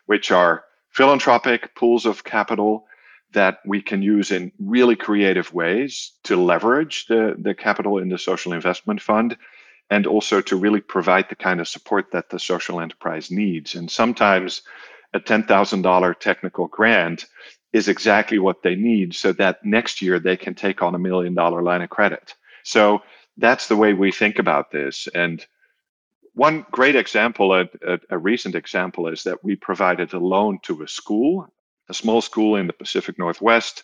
which 0.06 0.32
are 0.32 0.64
philanthropic 0.90 1.74
pools 1.76 2.06
of 2.06 2.24
capital 2.24 2.86
that 3.32 3.60
we 3.66 3.82
can 3.82 4.02
use 4.02 4.32
in 4.32 4.52
really 4.60 4.96
creative 4.96 5.52
ways 5.54 6.12
to 6.24 6.36
leverage 6.36 7.08
the, 7.08 7.36
the 7.40 7.56
capital 7.56 7.98
in 7.98 8.10
the 8.10 8.18
social 8.18 8.54
investment 8.54 9.02
fund 9.02 9.36
and 9.90 10.08
also 10.08 10.40
to 10.42 10.56
really 10.56 10.82
provide 10.82 11.28
the 11.30 11.36
kind 11.36 11.60
of 11.60 11.68
support 11.68 12.12
that 12.12 12.30
the 12.30 12.40
social 12.40 12.80
enterprise 12.80 13.30
needs. 13.32 13.76
And 13.76 13.92
sometimes 13.92 14.62
a 15.14 15.20
$10,000 15.20 16.20
technical 16.20 16.68
grant 16.68 17.26
is 17.72 17.88
exactly 17.88 18.40
what 18.40 18.62
they 18.64 18.76
need 18.76 19.16
so 19.16 19.34
that 19.34 19.66
next 19.66 20.02
year 20.02 20.20
they 20.20 20.38
can 20.38 20.54
take 20.56 20.82
on 20.82 20.96
a 20.96 21.00
million 21.00 21.34
dollar 21.34 21.62
line 21.62 21.82
of 21.82 21.90
credit. 21.90 22.36
So 22.64 23.02
that's 23.38 23.68
the 23.68 23.76
way 23.76 23.94
we 23.94 24.12
think 24.12 24.40
about 24.40 24.72
this. 24.72 25.08
And 25.14 25.46
one 26.34 26.66
great 26.72 26.96
example, 26.96 27.54
a, 27.54 27.68
a, 27.86 28.00
a 28.12 28.18
recent 28.18 28.56
example, 28.56 29.08
is 29.08 29.24
that 29.24 29.44
we 29.44 29.56
provided 29.56 30.14
a 30.14 30.20
loan 30.20 30.60
to 30.64 30.84
a 30.84 30.88
school 30.88 31.48
a 31.90 31.94
small 31.94 32.22
school 32.22 32.56
in 32.56 32.68
the 32.68 32.74
Pacific 32.74 33.18
Northwest 33.18 33.84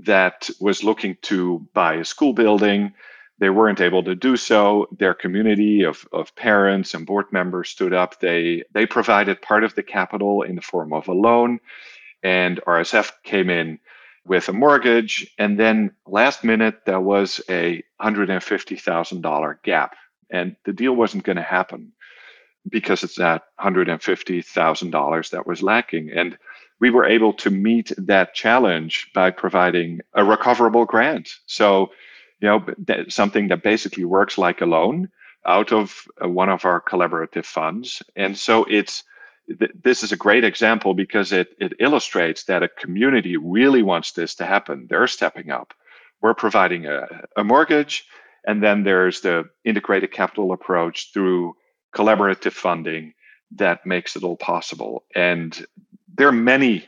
that 0.00 0.50
was 0.60 0.84
looking 0.84 1.16
to 1.22 1.66
buy 1.72 1.94
a 1.94 2.04
school 2.04 2.32
building. 2.32 2.92
They 3.38 3.50
weren't 3.50 3.80
able 3.80 4.04
to 4.04 4.14
do 4.14 4.36
so. 4.36 4.86
Their 4.96 5.14
community 5.14 5.82
of, 5.82 6.06
of 6.12 6.34
parents 6.36 6.94
and 6.94 7.06
board 7.06 7.26
members 7.32 7.68
stood 7.68 7.92
up. 7.92 8.20
They 8.20 8.62
they 8.72 8.86
provided 8.86 9.42
part 9.42 9.64
of 9.64 9.74
the 9.74 9.82
capital 9.82 10.42
in 10.42 10.54
the 10.54 10.62
form 10.62 10.92
of 10.92 11.08
a 11.08 11.12
loan, 11.12 11.58
and 12.22 12.60
RSF 12.66 13.10
came 13.24 13.50
in 13.50 13.78
with 14.24 14.48
a 14.48 14.52
mortgage. 14.52 15.32
And 15.38 15.58
then 15.58 15.90
last 16.06 16.44
minute 16.44 16.86
there 16.86 17.00
was 17.00 17.40
a 17.50 17.82
hundred 18.00 18.30
and 18.30 18.42
fifty 18.42 18.76
thousand 18.76 19.22
dollar 19.22 19.58
gap, 19.64 19.96
and 20.30 20.56
the 20.64 20.72
deal 20.72 20.94
wasn't 20.94 21.24
going 21.24 21.36
to 21.36 21.42
happen 21.42 21.92
because 22.68 23.02
it's 23.02 23.16
that 23.16 23.42
hundred 23.58 23.88
and 23.88 24.02
fifty 24.02 24.42
thousand 24.42 24.90
dollars 24.90 25.30
that 25.30 25.46
was 25.46 25.62
lacking. 25.62 26.10
And 26.14 26.38
we 26.80 26.90
were 26.90 27.04
able 27.04 27.32
to 27.34 27.50
meet 27.50 27.92
that 27.96 28.34
challenge 28.34 29.10
by 29.14 29.30
providing 29.30 30.00
a 30.14 30.24
recoverable 30.24 30.84
grant. 30.84 31.30
So, 31.46 31.90
you 32.44 32.50
know, 32.50 33.04
something 33.08 33.48
that 33.48 33.62
basically 33.62 34.04
works 34.04 34.36
like 34.36 34.60
a 34.60 34.66
loan 34.66 35.08
out 35.46 35.72
of 35.72 36.04
uh, 36.22 36.28
one 36.28 36.50
of 36.50 36.66
our 36.66 36.78
collaborative 36.78 37.46
funds. 37.46 38.02
And 38.16 38.36
so 38.36 38.64
it's 38.64 39.02
this 39.82 40.02
is 40.02 40.12
a 40.12 40.16
great 40.16 40.44
example 40.44 40.92
because 40.92 41.32
it 41.32 41.48
it 41.58 41.72
illustrates 41.80 42.44
that 42.44 42.62
a 42.62 42.68
community 42.68 43.38
really 43.38 43.82
wants 43.82 44.12
this 44.12 44.34
to 44.34 44.44
happen. 44.44 44.86
They're 44.90 45.06
stepping 45.06 45.50
up. 45.50 45.72
We're 46.20 46.34
providing 46.34 46.84
a, 46.86 47.06
a 47.36 47.44
mortgage, 47.44 48.04
and 48.46 48.62
then 48.62 48.84
there's 48.84 49.22
the 49.22 49.44
integrated 49.64 50.12
capital 50.12 50.52
approach 50.52 51.12
through 51.14 51.54
collaborative 51.94 52.52
funding 52.52 53.14
that 53.56 53.86
makes 53.86 54.16
it 54.16 54.24
all 54.24 54.36
possible. 54.36 55.04
And 55.14 55.66
there 56.14 56.28
are 56.28 56.32
many 56.54 56.86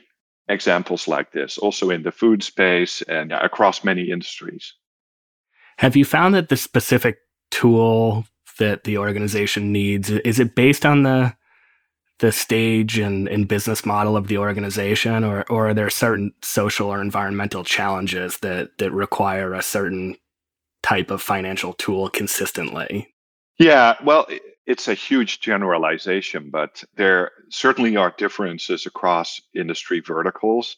examples 0.49 1.09
like 1.09 1.33
this, 1.33 1.57
also 1.57 1.89
in 1.91 2.03
the 2.03 2.13
food 2.13 2.43
space 2.43 3.03
and 3.03 3.33
across 3.33 3.85
many 3.85 4.11
industries. 4.11 4.75
Have 5.79 5.97
you 5.97 6.05
found 6.05 6.35
that 6.35 6.49
the 6.49 6.57
specific 6.57 7.19
tool 7.51 8.27
that 8.59 8.85
the 8.85 8.99
organization 8.99 9.73
needs 9.73 10.11
is 10.11 10.41
it 10.41 10.55
based 10.55 10.87
on 10.87 11.03
the 11.03 11.35
the 12.19 12.33
stage 12.33 12.99
and, 12.99 13.29
and 13.29 13.47
business 13.47 13.85
model 13.85 14.17
of 14.17 14.29
the 14.29 14.39
organization 14.39 15.23
or, 15.23 15.45
or 15.51 15.69
are 15.69 15.75
there 15.75 15.91
certain 15.91 16.33
social 16.41 16.89
or 16.89 17.03
environmental 17.03 17.63
challenges 17.63 18.39
that 18.39 18.79
that 18.79 18.91
require 18.91 19.53
a 19.53 19.63
certain 19.63 20.17
type 20.83 21.11
of 21.11 21.21
financial 21.21 21.75
tool 21.75 22.09
consistently 22.09 23.15
yeah 23.59 23.95
well 24.03 24.27
it's 24.67 24.89
a 24.89 24.95
huge 24.95 25.41
generalization, 25.41 26.51
but 26.51 26.83
there 26.97 27.31
certainly 27.51 27.97
are 27.97 28.13
differences 28.19 28.85
across 28.85 29.41
industry 29.55 30.01
verticals. 30.01 30.77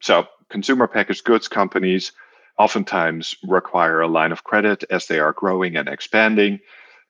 So, 0.00 0.26
consumer 0.48 0.86
packaged 0.86 1.24
goods 1.24 1.48
companies 1.48 2.12
oftentimes 2.58 3.36
require 3.44 4.00
a 4.00 4.08
line 4.08 4.32
of 4.32 4.44
credit 4.44 4.84
as 4.90 5.06
they 5.06 5.18
are 5.18 5.32
growing 5.32 5.76
and 5.76 5.88
expanding, 5.88 6.60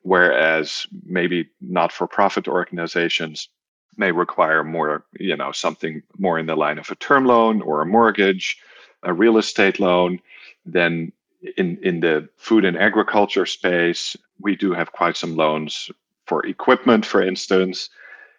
whereas 0.02 0.86
maybe 1.04 1.48
not 1.60 1.92
for 1.92 2.06
profit 2.06 2.46
organizations 2.46 3.48
may 3.96 4.12
require 4.12 4.62
more, 4.62 5.04
you 5.18 5.36
know, 5.36 5.50
something 5.52 6.02
more 6.18 6.38
in 6.38 6.46
the 6.46 6.54
line 6.54 6.78
of 6.78 6.88
a 6.90 6.94
term 6.96 7.26
loan 7.26 7.60
or 7.62 7.80
a 7.82 7.86
mortgage, 7.86 8.58
a 9.02 9.12
real 9.12 9.38
estate 9.38 9.80
loan. 9.80 10.20
Then 10.64 11.12
in, 11.56 11.78
in 11.82 12.00
the 12.00 12.28
food 12.36 12.64
and 12.64 12.78
agriculture 12.78 13.46
space, 13.46 14.16
we 14.40 14.54
do 14.54 14.72
have 14.72 14.92
quite 14.92 15.16
some 15.16 15.34
loans 15.34 15.90
for 16.26 16.46
equipment, 16.46 17.04
for 17.04 17.22
instance. 17.22 17.90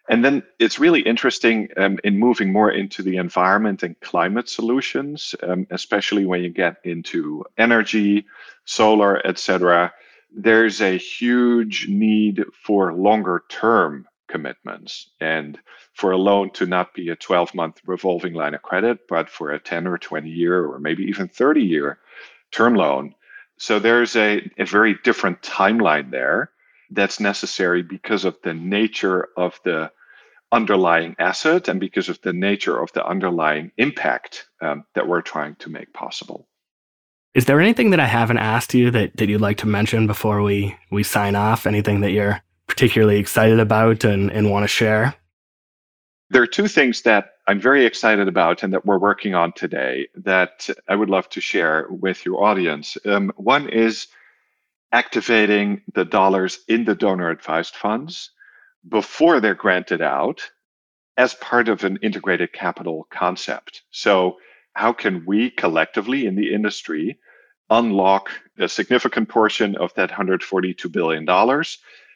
And 0.10 0.26
then 0.26 0.42
it's 0.58 0.80
really 0.80 1.02
interesting 1.02 1.70
um, 1.78 2.00
in 2.04 2.18
moving 2.18 2.52
more 2.52 2.72
into 2.72 3.04
the 3.04 3.18
environment 3.18 3.84
and 3.84 4.00
climate 4.00 4.50
solutions, 4.50 5.36
um, 5.44 5.68
especially 5.70 6.26
when 6.26 6.42
you 6.42 6.50
get 6.50 6.78
into 6.84 7.46
energy, 7.60 8.26
solar, 8.66 9.26
etc. 9.26 9.94
There's 10.36 10.82
a 10.82 10.98
huge 10.98 11.88
need 11.90 12.44
for 12.66 12.92
longer 12.92 13.44
term 13.50 14.08
commitments 14.28 15.12
and 15.22 15.60
for 15.94 16.12
a 16.12 16.18
loan 16.18 16.50
to 16.52 16.66
not 16.66 16.96
be 16.96 17.10
a 17.10 17.16
12 17.16 17.54
month 17.54 17.80
revolving 17.86 18.34
line 18.34 18.56
of 18.56 18.64
credit, 18.64 19.08
but 19.08 19.30
for 19.30 19.52
a 19.52 19.60
10 19.60 19.86
or 19.86 20.00
20 20.00 20.28
year 20.28 20.66
or 20.66 20.80
maybe 20.80 21.04
even 21.04 21.28
30 21.28 21.62
year 21.62 22.00
term 22.52 22.74
loan. 22.74 23.14
So 23.58 23.78
there's 23.78 24.16
a, 24.16 24.50
a 24.58 24.66
very 24.66 24.98
different 25.04 25.44
timeline 25.44 26.10
there 26.10 26.50
that's 26.90 27.20
necessary 27.20 27.84
because 27.84 28.26
of 28.26 28.38
the 28.42 28.56
nature 28.56 29.28
of 29.38 29.60
the 29.64 29.92
underlying 30.52 31.16
asset 31.20 31.68
and 31.68 31.80
because 31.80 32.10
of 32.10 32.20
the 32.22 32.34
nature 32.34 32.82
of 32.82 32.92
the 32.94 33.06
underlying 33.06 33.72
impact 33.78 34.48
um, 34.62 34.84
that 34.96 35.08
we're 35.08 35.22
trying 35.22 35.56
to 35.56 35.70
make 35.70 35.94
possible. 35.94 36.48
Is 37.36 37.46
there 37.46 37.62
anything 37.62 37.92
that 37.92 38.00
I 38.00 38.08
haven't 38.08 38.40
asked 38.40 38.74
you 38.74 38.90
that, 38.92 39.16
that 39.18 39.30
you'd 39.30 39.42
like 39.42 39.58
to 39.58 39.68
mention 39.68 40.08
before 40.08 40.42
we, 40.42 40.76
we 40.92 41.04
sign 41.04 41.36
off? 41.36 41.68
Anything 41.68 42.02
that 42.02 42.12
you're 42.12 42.42
particularly 42.68 43.20
excited 43.20 43.60
about 43.60 44.04
and, 44.04 44.32
and 44.32 44.50
want 44.50 44.64
to 44.64 44.68
share? 44.68 45.16
There 46.32 46.42
are 46.42 46.48
two 46.48 46.68
things 46.68 47.04
that 47.04 47.34
I'm 47.48 47.60
very 47.60 47.86
excited 47.86 48.28
about 48.28 48.64
and 48.64 48.74
that 48.74 48.86
we're 48.86 49.00
working 49.00 49.36
on 49.36 49.52
today 49.54 50.08
that 50.16 50.70
I 50.88 50.96
would 50.96 51.10
love 51.10 51.30
to 51.30 51.42
share 51.42 51.88
with 51.90 52.26
your 52.26 52.44
audience. 52.44 52.98
Um, 53.06 53.32
one 53.36 53.70
is 53.70 54.08
activating 54.92 55.82
the 55.94 56.06
dollars 56.06 56.60
in 56.68 56.86
the 56.86 56.96
donor 56.96 57.30
advised 57.30 57.76
funds 57.76 58.32
before 58.88 59.40
they're 59.40 59.56
granted 59.56 60.02
out 60.02 60.50
as 61.18 61.34
part 61.36 61.68
of 61.68 61.84
an 61.84 61.98
integrated 62.02 62.54
capital 62.54 63.08
concept. 63.12 63.84
So, 63.92 64.38
how 64.74 64.94
can 64.94 65.26
we 65.26 65.50
collectively 65.50 66.26
in 66.26 66.36
the 66.36 66.54
industry 66.54 67.20
unlock 67.70 68.30
a 68.58 68.70
significant 68.70 69.30
portion 69.30 69.76
of 69.76 69.94
that 69.96 70.10
$142 70.10 70.92
billion 70.92 71.26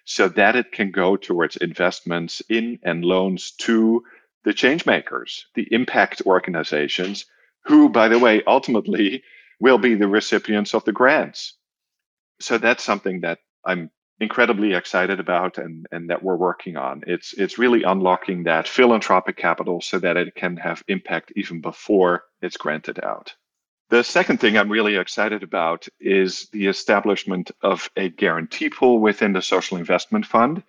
so 0.06 0.28
that 0.28 0.56
it 0.56 0.71
can 0.71 0.91
go 0.91 1.15
towards 1.15 1.58
investments 1.58 2.41
in 2.49 2.80
and 2.84 3.06
loans 3.06 3.52
to 3.52 4.04
the 4.43 4.54
change 4.54 4.86
makers, 4.86 5.47
the 5.56 5.67
impact 5.71 6.21
organizations, 6.26 7.26
who, 7.65 7.89
by 7.89 8.08
the 8.08 8.19
way, 8.19 8.43
ultimately 8.45 9.23
will 9.60 9.78
be 9.78 9.95
the 9.95 10.08
recipients 10.08 10.73
of 10.73 10.84
the 10.84 10.91
grants. 10.91 11.54
So 12.39 12.58
that's 12.58 12.84
something 12.84 13.21
that 13.21 13.39
I'm 13.65 13.89
incredibly 14.19 14.73
excited 14.73 15.19
about 15.19 15.58
and, 15.58 15.86
and 15.91 16.10
that 16.10 16.23
we're 16.23 16.36
working 16.36 16.78
on. 16.78 17.04
It's 17.08 17.34
it's 17.34 17.58
really 17.58 17.84
unlocking 17.84 18.43
that 18.43 18.67
philanthropic 18.67 19.38
capital 19.38 19.82
so 19.82 19.99
that 19.99 20.17
it 20.17 20.36
can 20.36 20.58
have 20.58 20.84
impact 20.88 21.34
even 21.36 21.62
before 21.62 22.23
it's 22.41 22.58
granted 22.58 23.04
out. 23.04 23.34
The 23.89 24.04
second 24.04 24.39
thing 24.39 24.58
I'm 24.58 24.71
really 24.71 24.95
excited 24.95 25.43
about 25.43 25.88
is 25.99 26.47
the 26.52 26.67
establishment 26.67 27.52
of 27.62 27.89
a 27.95 28.10
guarantee 28.10 28.69
pool 28.69 28.99
within 28.99 29.34
the 29.34 29.41
Social 29.41 29.78
Investment 29.78 30.26
Fund. 30.26 30.63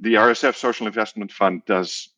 The 0.00 0.14
RSF 0.14 0.56
Social 0.56 0.86
Investment 0.86 1.32
Fund 1.32 1.62
does 1.66 2.08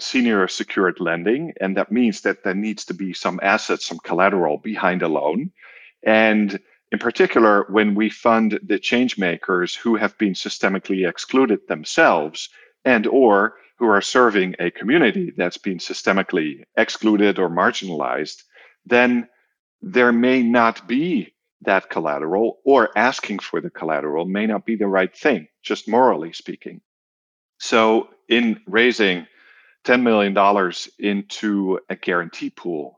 senior 0.00 0.48
secured 0.48 1.00
lending, 1.00 1.52
and 1.60 1.76
that 1.76 1.92
means 1.92 2.22
that 2.22 2.42
there 2.42 2.54
needs 2.54 2.86
to 2.86 2.94
be 2.94 3.12
some 3.12 3.38
assets, 3.42 3.86
some 3.86 3.98
collateral 3.98 4.58
behind 4.58 5.02
a 5.02 5.08
loan. 5.08 5.52
And 6.02 6.58
in 6.90 6.98
particular, 6.98 7.66
when 7.68 7.94
we 7.94 8.08
fund 8.08 8.58
the 8.62 8.78
change 8.78 9.18
makers 9.18 9.74
who 9.74 9.96
have 9.96 10.16
been 10.18 10.32
systemically 10.32 11.08
excluded 11.08 11.60
themselves 11.68 12.48
and 12.84 13.06
or 13.06 13.56
who 13.78 13.86
are 13.86 14.00
serving 14.00 14.54
a 14.58 14.70
community 14.70 15.32
that's 15.36 15.58
been 15.58 15.78
systemically 15.78 16.64
excluded 16.76 17.38
or 17.38 17.48
marginalized, 17.50 18.42
then 18.86 19.28
there 19.82 20.12
may 20.12 20.42
not 20.42 20.88
be 20.88 21.34
that 21.62 21.90
collateral 21.90 22.58
or 22.64 22.90
asking 22.96 23.38
for 23.38 23.60
the 23.60 23.70
collateral 23.70 24.24
may 24.24 24.46
not 24.46 24.64
be 24.64 24.76
the 24.76 24.86
right 24.86 25.16
thing, 25.16 25.46
just 25.62 25.88
morally 25.88 26.32
speaking. 26.32 26.80
So 27.58 28.08
in 28.28 28.60
raising 28.66 29.26
$10 29.84 30.02
million 30.02 30.72
into 30.98 31.80
a 31.88 31.96
guarantee 31.96 32.50
pool, 32.50 32.97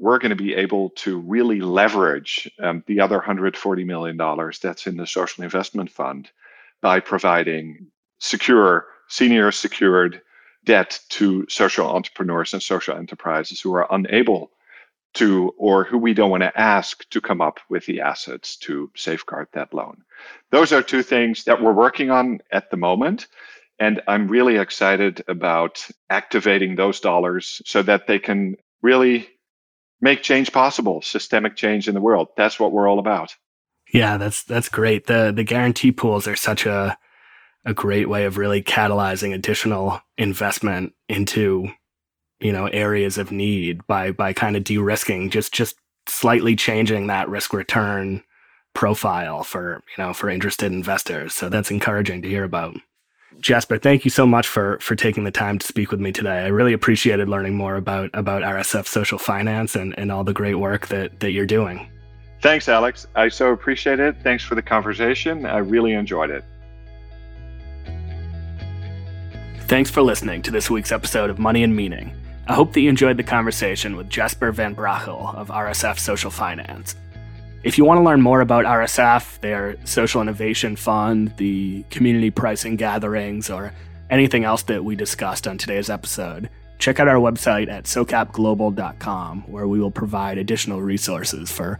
we're 0.00 0.18
going 0.18 0.30
to 0.30 0.36
be 0.36 0.54
able 0.54 0.88
to 0.90 1.18
really 1.20 1.60
leverage 1.60 2.50
um, 2.58 2.82
the 2.86 2.98
other 3.00 3.20
$140 3.20 3.84
million 3.84 4.16
that's 4.62 4.86
in 4.86 4.96
the 4.96 5.06
social 5.06 5.44
investment 5.44 5.90
fund 5.90 6.30
by 6.80 6.98
providing 6.98 7.86
secure, 8.18 8.86
senior 9.08 9.52
secured 9.52 10.22
debt 10.64 10.98
to 11.10 11.46
social 11.50 11.86
entrepreneurs 11.86 12.54
and 12.54 12.62
social 12.62 12.96
enterprises 12.96 13.60
who 13.60 13.74
are 13.74 13.86
unable 13.90 14.50
to 15.12 15.52
or 15.58 15.84
who 15.84 15.98
we 15.98 16.14
don't 16.14 16.30
want 16.30 16.42
to 16.42 16.58
ask 16.58 17.08
to 17.10 17.20
come 17.20 17.42
up 17.42 17.60
with 17.68 17.84
the 17.84 18.00
assets 18.00 18.56
to 18.56 18.90
safeguard 18.96 19.48
that 19.52 19.74
loan. 19.74 20.02
Those 20.50 20.72
are 20.72 20.82
two 20.82 21.02
things 21.02 21.44
that 21.44 21.60
we're 21.60 21.72
working 21.72 22.10
on 22.10 22.40
at 22.52 22.70
the 22.70 22.76
moment. 22.78 23.26
And 23.78 24.00
I'm 24.06 24.28
really 24.28 24.56
excited 24.56 25.22
about 25.28 25.86
activating 26.08 26.76
those 26.76 27.00
dollars 27.00 27.60
so 27.66 27.82
that 27.82 28.06
they 28.06 28.18
can 28.18 28.56
really 28.82 29.28
make 30.00 30.22
change 30.22 30.52
possible, 30.52 31.02
systemic 31.02 31.56
change 31.56 31.88
in 31.88 31.94
the 31.94 32.00
world. 32.00 32.28
That's 32.36 32.58
what 32.58 32.72
we're 32.72 32.88
all 32.88 32.98
about. 32.98 33.34
Yeah, 33.92 34.16
that's 34.16 34.44
that's 34.44 34.68
great. 34.68 35.06
The 35.06 35.32
the 35.34 35.44
guarantee 35.44 35.92
pools 35.92 36.26
are 36.26 36.36
such 36.36 36.66
a 36.66 36.96
a 37.64 37.74
great 37.74 38.08
way 38.08 38.24
of 38.24 38.38
really 38.38 38.62
catalyzing 38.62 39.34
additional 39.34 40.00
investment 40.16 40.94
into 41.08 41.68
you 42.40 42.52
know 42.52 42.66
areas 42.66 43.18
of 43.18 43.30
need 43.30 43.86
by 43.86 44.10
by 44.12 44.32
kind 44.32 44.56
of 44.56 44.64
de-risking 44.64 45.30
just 45.30 45.52
just 45.52 45.76
slightly 46.08 46.56
changing 46.56 47.06
that 47.06 47.28
risk 47.28 47.52
return 47.52 48.22
profile 48.74 49.44
for 49.44 49.82
you 49.96 50.02
know 50.02 50.12
for 50.12 50.30
interested 50.30 50.72
investors 50.72 51.34
so 51.34 51.48
that's 51.48 51.70
encouraging 51.70 52.22
to 52.22 52.28
hear 52.28 52.44
about 52.44 52.76
Jasper, 53.38 53.78
thank 53.78 54.04
you 54.04 54.10
so 54.10 54.26
much 54.26 54.46
for 54.48 54.78
for 54.80 54.96
taking 54.96 55.24
the 55.24 55.30
time 55.30 55.58
to 55.58 55.66
speak 55.66 55.90
with 55.90 56.00
me 56.00 56.12
today. 56.12 56.40
I 56.40 56.48
really 56.48 56.72
appreciated 56.72 57.28
learning 57.28 57.54
more 57.54 57.76
about 57.76 58.10
about 58.12 58.42
RSF 58.42 58.86
social 58.86 59.18
finance 59.18 59.76
and, 59.76 59.96
and 59.98 60.10
all 60.10 60.24
the 60.24 60.32
great 60.32 60.56
work 60.56 60.88
that 60.88 61.20
that 61.20 61.30
you're 61.30 61.46
doing. 61.46 61.88
Thanks, 62.42 62.68
Alex. 62.68 63.06
I 63.14 63.28
so 63.28 63.52
appreciate 63.52 64.00
it. 64.00 64.16
Thanks 64.22 64.42
for 64.42 64.54
the 64.54 64.62
conversation. 64.62 65.46
I 65.46 65.58
really 65.58 65.92
enjoyed 65.92 66.30
it. 66.30 66.44
Thanks 69.70 69.90
for 69.90 70.02
listening 70.02 70.42
to 70.42 70.50
this 70.50 70.68
week's 70.68 70.90
episode 70.90 71.30
of 71.30 71.38
Money 71.38 71.62
and 71.62 71.76
Meaning. 71.76 72.12
I 72.48 72.54
hope 72.54 72.72
that 72.72 72.80
you 72.80 72.88
enjoyed 72.88 73.16
the 73.16 73.22
conversation 73.22 73.96
with 73.96 74.08
Jasper 74.08 74.50
Van 74.50 74.74
Brakel 74.74 75.32
of 75.36 75.48
RSF 75.48 75.98
Social 75.98 76.30
Finance. 76.30 76.96
If 77.62 77.76
you 77.76 77.84
want 77.84 77.98
to 77.98 78.04
learn 78.04 78.22
more 78.22 78.40
about 78.40 78.64
RSF, 78.64 79.40
their 79.40 79.76
social 79.84 80.22
innovation 80.22 80.76
fund, 80.76 81.36
the 81.36 81.84
community 81.90 82.30
pricing 82.30 82.76
gatherings, 82.76 83.50
or 83.50 83.74
anything 84.08 84.44
else 84.44 84.62
that 84.62 84.82
we 84.82 84.96
discussed 84.96 85.46
on 85.46 85.58
today's 85.58 85.90
episode, 85.90 86.48
check 86.78 86.98
out 87.00 87.06
our 87.06 87.16
website 87.16 87.68
at 87.68 87.84
socapglobal.com, 87.84 89.42
where 89.42 89.68
we 89.68 89.78
will 89.78 89.90
provide 89.90 90.38
additional 90.38 90.80
resources 90.80 91.52
for 91.52 91.78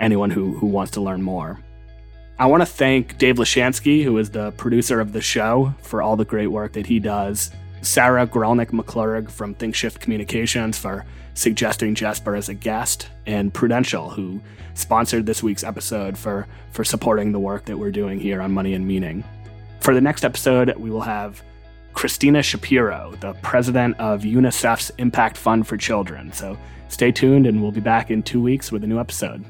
anyone 0.00 0.30
who, 0.30 0.56
who 0.56 0.66
wants 0.66 0.90
to 0.92 1.00
learn 1.00 1.22
more. 1.22 1.60
I 2.36 2.46
want 2.46 2.62
to 2.62 2.66
thank 2.66 3.16
Dave 3.16 3.36
Lashansky, 3.36 4.02
who 4.02 4.18
is 4.18 4.30
the 4.30 4.50
producer 4.52 4.98
of 4.98 5.12
the 5.12 5.20
show, 5.20 5.74
for 5.82 6.02
all 6.02 6.16
the 6.16 6.24
great 6.24 6.48
work 6.48 6.72
that 6.72 6.86
he 6.86 6.98
does. 6.98 7.52
Sarah 7.82 8.26
Grelnick 8.26 8.70
McClurg 8.70 9.30
from 9.30 9.54
ThinkShift 9.54 10.00
Communications 10.00 10.78
for 10.78 11.04
suggesting 11.34 11.94
Jasper 11.94 12.34
as 12.34 12.48
a 12.48 12.54
guest, 12.54 13.08
and 13.26 13.52
Prudential, 13.52 14.10
who 14.10 14.40
sponsored 14.74 15.26
this 15.26 15.42
week's 15.42 15.64
episode 15.64 16.18
for, 16.18 16.46
for 16.72 16.84
supporting 16.84 17.32
the 17.32 17.40
work 17.40 17.64
that 17.64 17.78
we're 17.78 17.90
doing 17.90 18.20
here 18.20 18.42
on 18.42 18.52
Money 18.52 18.74
and 18.74 18.86
Meaning. 18.86 19.24
For 19.80 19.94
the 19.94 20.00
next 20.00 20.24
episode, 20.24 20.76
we 20.76 20.90
will 20.90 21.00
have 21.00 21.42
Christina 21.94 22.42
Shapiro, 22.42 23.14
the 23.20 23.32
president 23.34 23.98
of 23.98 24.22
UNICEF's 24.22 24.90
Impact 24.98 25.36
Fund 25.36 25.66
for 25.66 25.76
Children. 25.76 26.32
So 26.32 26.58
stay 26.88 27.10
tuned, 27.10 27.46
and 27.46 27.62
we'll 27.62 27.72
be 27.72 27.80
back 27.80 28.10
in 28.10 28.22
two 28.22 28.42
weeks 28.42 28.70
with 28.70 28.84
a 28.84 28.86
new 28.86 29.00
episode. 29.00 29.44